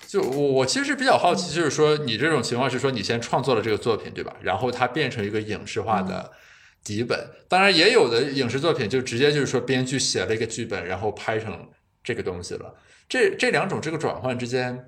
[0.06, 4.36] 就我我其实是比较好奇，就是说你这种情况是说你先创作了这个作品，对吧？
[4.42, 6.30] 然后它变成一个影视化的
[6.84, 7.18] 底本。
[7.48, 11.66] 当然，也有的影视作品就直接就是说编剧写了一个剧本，然后拍成
[12.04, 12.74] 这个东西了。
[13.08, 14.86] 这这两种这个转换之间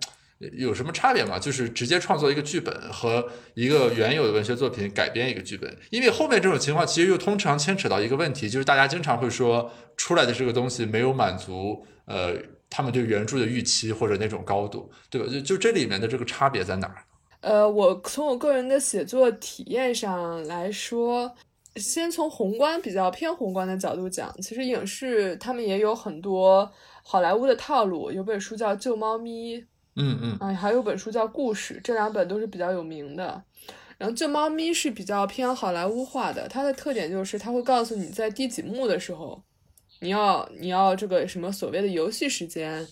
[0.57, 1.39] 有什么差别吗？
[1.39, 12.35] 就是直接创作一个剧本和一个原有的文学作品改编一个剧本，因为后面这种情况其实又通常牵扯到一个问题，就是大家经常会说出来的这个东西没有满足呃。
[12.75, 15.29] 他们对原著的预期或者那种高度，对吧？
[15.31, 17.05] 就就这里面的这个差别在哪儿？
[17.43, 21.31] 呃，我从我个人的写作体验上来说，
[21.77, 26.73] 先从宏观比较偏宏观的角度讲，其实影视他们也有很多
[27.05, 28.11] 好莱坞的套路。
[28.11, 29.59] 有本书叫《救猫咪》，
[29.97, 33.43] 嗯嗯，啊，还有本书叫《故事》，这两本都是比较有名的。
[33.99, 39.43] 然后《救猫咪》是比较偏好莱坞化的，它的特点就是它会告诉你在第几幕的时候。
[40.01, 42.85] 你要你要这个什么所谓的游戏时间，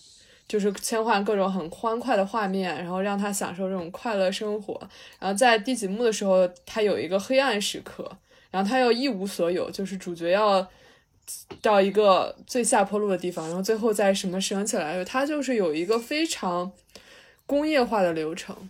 [0.47, 4.79] 就是切换各种很欢快的画面，然后让他享受这种快乐生活。
[5.19, 8.09] 然后在第几幕的时候，他有一个黑暗时刻，
[8.49, 10.65] 然后他又一无所有，就是主角要
[11.61, 15.03] 到一个最下坡路的地方，然后最后再什么升起来。
[15.05, 16.71] 它就是有一个非常
[17.45, 18.69] 工业化的流程，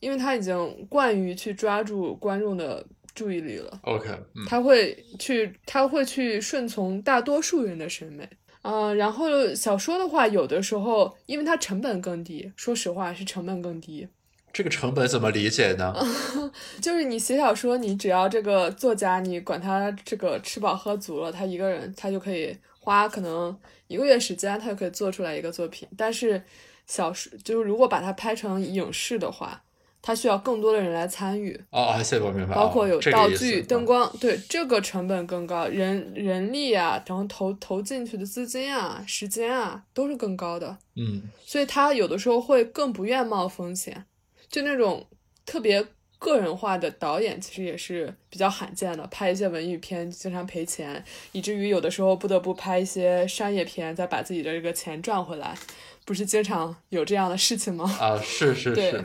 [0.00, 2.86] 因为它已经惯于去抓住观众的。
[3.14, 4.10] 注意力了，OK，
[4.48, 8.28] 他会去，他会去顺从大多数人的审美，
[8.62, 14.08] 嗯，然后小说的话，有的时候因为它成本更低，说实话是成本更低。
[14.54, 15.94] 这个成本怎么理解呢？
[16.80, 23.54] 就是你写小说，你只要这个作家，你管他这个吃饱喝足了，他一个人他就可以花可能
[23.88, 25.86] 一个月时间，他就可以做出来一个作品。
[25.96, 26.40] 但是
[26.86, 29.60] 小说就是如果把它拍成影视的话。
[30.06, 40.76] 它需要更多的人来参与哦，谢谢我明白，包括有道具、灯光，对这个成本更高，人人力啊，然后投投进去的资金啊、时间啊，都是更高的。
[40.96, 44.04] 嗯，所以他有的时候会更不愿冒风险，
[44.48, 45.06] 就那种
[45.44, 45.84] 特别
[46.18, 49.06] 个人化的导演，其实也是比较罕见的。
[49.08, 55.56] 拍一些文艺片经常赔钱，以至于有的时候不得不拍一些商业片，再把自己的这个钱赚回来，
[56.04, 57.84] 不是经常有这样的事情吗？
[58.00, 59.04] 啊，是是是。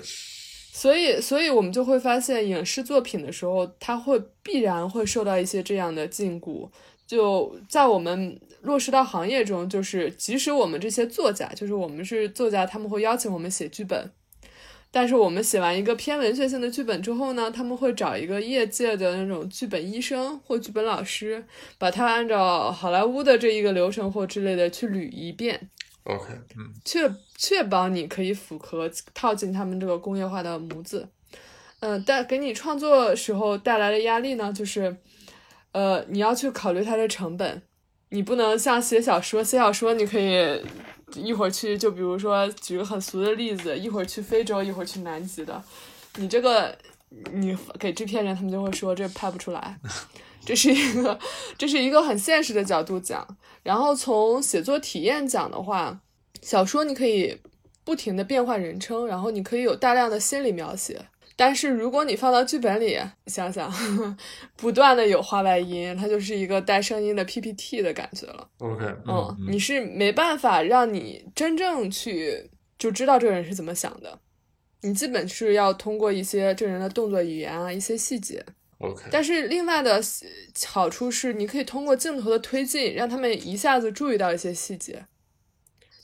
[0.72, 6.70] 所以，所以我们就会发现，影视作品的时候，它会必然会受到一些这样的禁锢。
[7.06, 14.10] 就在我们落实到行业中，就是即使我们这些作家，就是我们是作家，他们会邀请我们写剧本，
[14.92, 21.46] 但是我们写完一个偏文学性的剧本之后呢，他们会找一个业界的那种剧本医生或剧本老师，
[21.78, 25.70] 把它按照好莱坞的这一个流程或之类的去捋一遍。
[26.06, 31.08] OK，嗯，确确保你可以符合套进他们这个工业化的模子，
[31.82, 34.98] 嗯，但给你创作时候带来的压力呢，就是，
[35.72, 37.62] 呃，你要去考虑它的成本，
[38.10, 40.62] 你不能像写小说，写小说你可以
[41.16, 45.64] 一会儿去，就比如说举个很俗的例子，一会儿去非洲，一会儿去南极的，
[46.16, 46.76] 你这个
[47.34, 49.78] 你给制片人，他们就会说这拍不出来。
[50.46, 51.20] 这是一个，
[51.58, 53.28] 这是一个很现实的角度讲。
[53.62, 56.00] 然后从写作体验讲的话，
[56.42, 57.38] 小说你可以
[57.84, 61.06] 不停的变换人称，然后你可以有大量的心理描写。
[61.40, 63.74] 但是如果你放到剧本里，想想，
[64.58, 68.46] 不断的有话外音，它就是一个带声音的 PPT 的感觉了。
[68.58, 74.20] OK，嗯，你是没办法让你真正去就知道这个人是怎么想的，
[74.82, 78.46] 你基本是要通过一些这人的动作语言啊，一些细节。
[78.80, 80.02] OK，但是另外的
[80.68, 85.06] 好处是，你可以通过镜头的推进，让他们一下子注意到一些细节。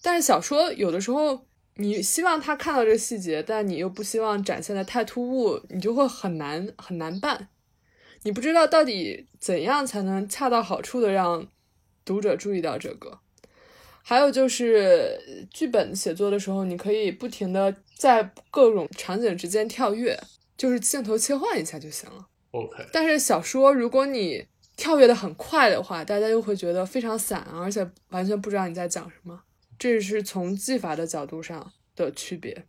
[0.02, 1.46] 但是小说有的时候，
[1.78, 7.50] 你希望他看到这个细节，但你又不希望展现的太突兀，你就会很难很难办。
[8.24, 11.48] 你不知道到底怎样才能恰到好处的让
[12.04, 13.20] 读者注意到这个。
[14.02, 20.20] 还有就是剧本写作的时候，你可以不停的在各种场景之间跳跃，
[20.56, 22.28] 就是镜头切换一下就行了。
[22.52, 24.46] OK，但是小说如果你
[24.78, 29.42] 跳跃的很快的话，大家又会觉得非常散，而且完全不知道你在讲什么。
[29.78, 32.66] 这是从技法的角度上的区别。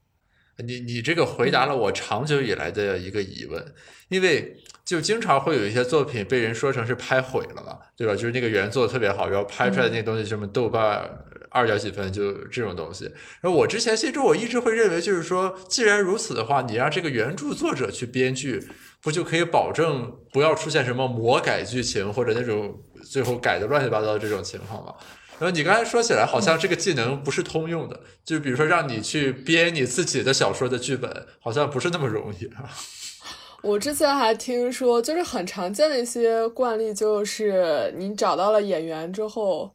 [0.65, 3.75] 你你这个回答了我长久以来的一个疑问，
[4.09, 8.15] 因为就经常会有一些作品被人说成是拍毁了嘛，对吧？
[8.15, 11.07] 就是那个原作特别好，然后拍出来的那东西什么豆瓣
[11.51, 13.05] 二点几分，就这种东西。
[13.41, 18.67] 然后我之前心中我一直会认为，就是说，既然如此的话，你让这个原著作者去编剧。
[19.03, 24.93] 不就可以保证不要出现什么魔改剧情或者那种最后改的乱七八糟的这种情况吗？
[25.39, 32.71] 然后你刚才说起来，好像这个技能不是通用的，就比如说让你去编你自己的小说的剧本，好像不是那么容易啊。
[33.63, 39.71] 我之前还听说，就是很常见的一些惯例，就是你找到了演员之后，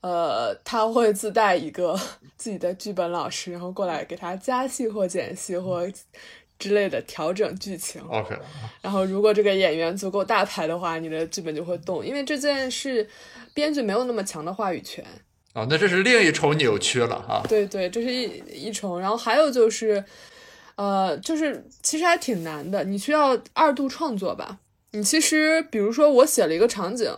[0.00, 1.98] 呃，他会自带一个
[2.36, 5.86] 自己的剧本老师，然后过来给他加戏或减戏或
[6.58, 8.02] 之类的调整剧情。
[8.08, 8.36] OK，
[8.80, 13.08] 然后，如果这个演员足够大牌的话，你的剧本就会动，因为这件事
[13.58, 15.04] 编剧没有那么强的话语权。
[15.52, 17.42] 哦，那这是另一重扭曲了啊。
[17.48, 19.00] 对对，这是一一重。
[19.00, 20.04] 然后还有就是，
[20.76, 24.60] 呃，就是其实还挺难的，你需要二度创作吧。
[24.92, 27.12] 你其实比如说我写了一个场景，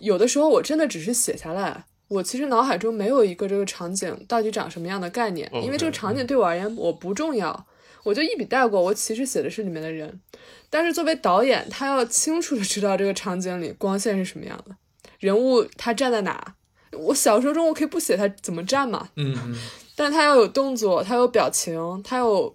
[0.00, 7.66] 有的时候我真的只是写下来，我其实脑海中没有一个这个场景到底长什么样的概念，因为这个场景对我而言我不重要，
[8.02, 8.82] 我就一笔带过。
[8.82, 10.20] 我其实写的是里面的人，
[10.68, 14.74] 但是作为导演，他要清楚的知道这个场景里光线是什么样的，
[15.20, 16.56] 人物他站在哪。
[16.92, 19.54] 我小说中我可以不写他怎么站嘛，嗯嗯，
[19.94, 22.52] 但他要有动作，他有表情，他有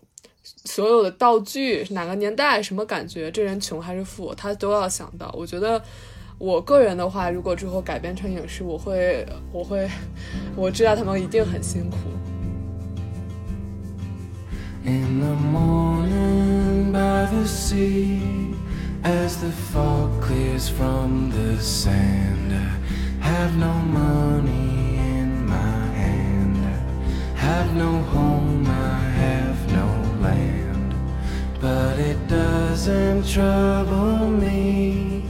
[0.66, 5.34] 所有的道具，哪个年代，什么感觉，这人穷还是富，他都要想到。
[5.38, 5.82] 我觉得
[6.38, 9.90] 我个人的话，如果之后改编成影视，我会，我会，
[10.58, 11.96] 我知道他们一定很辛苦。
[14.84, 18.20] In the morning by the sea,
[19.06, 22.52] as the fog clears from the sand,
[23.22, 29.88] I have no money in my hand, I have no home, I have no
[30.22, 30.96] land,
[31.62, 35.24] but it doesn't trouble me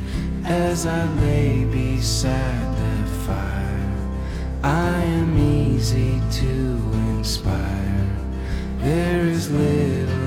[0.46, 3.92] as I lay beside the fire.
[4.64, 6.54] I am easy to
[7.18, 8.08] inspire.
[8.80, 10.25] There is little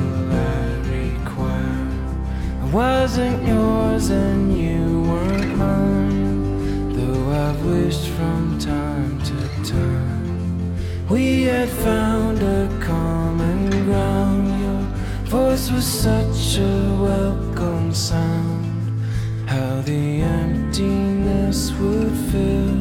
[2.73, 10.77] wasn't yours and you weren't mine, though I've wished from time to time.
[11.09, 14.83] We had found a common ground, your
[15.31, 19.03] voice was such a welcome sound.
[19.47, 22.77] How the emptiness would fill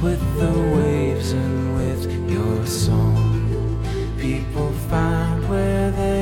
[0.00, 3.82] with the waves and with your song.
[4.16, 6.21] People find where they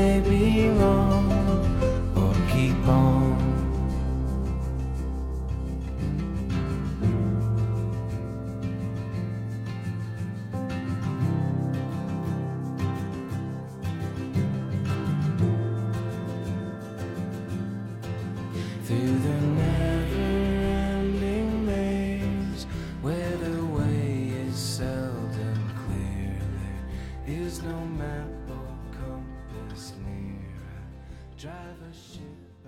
[31.40, 32.59] drive a ship.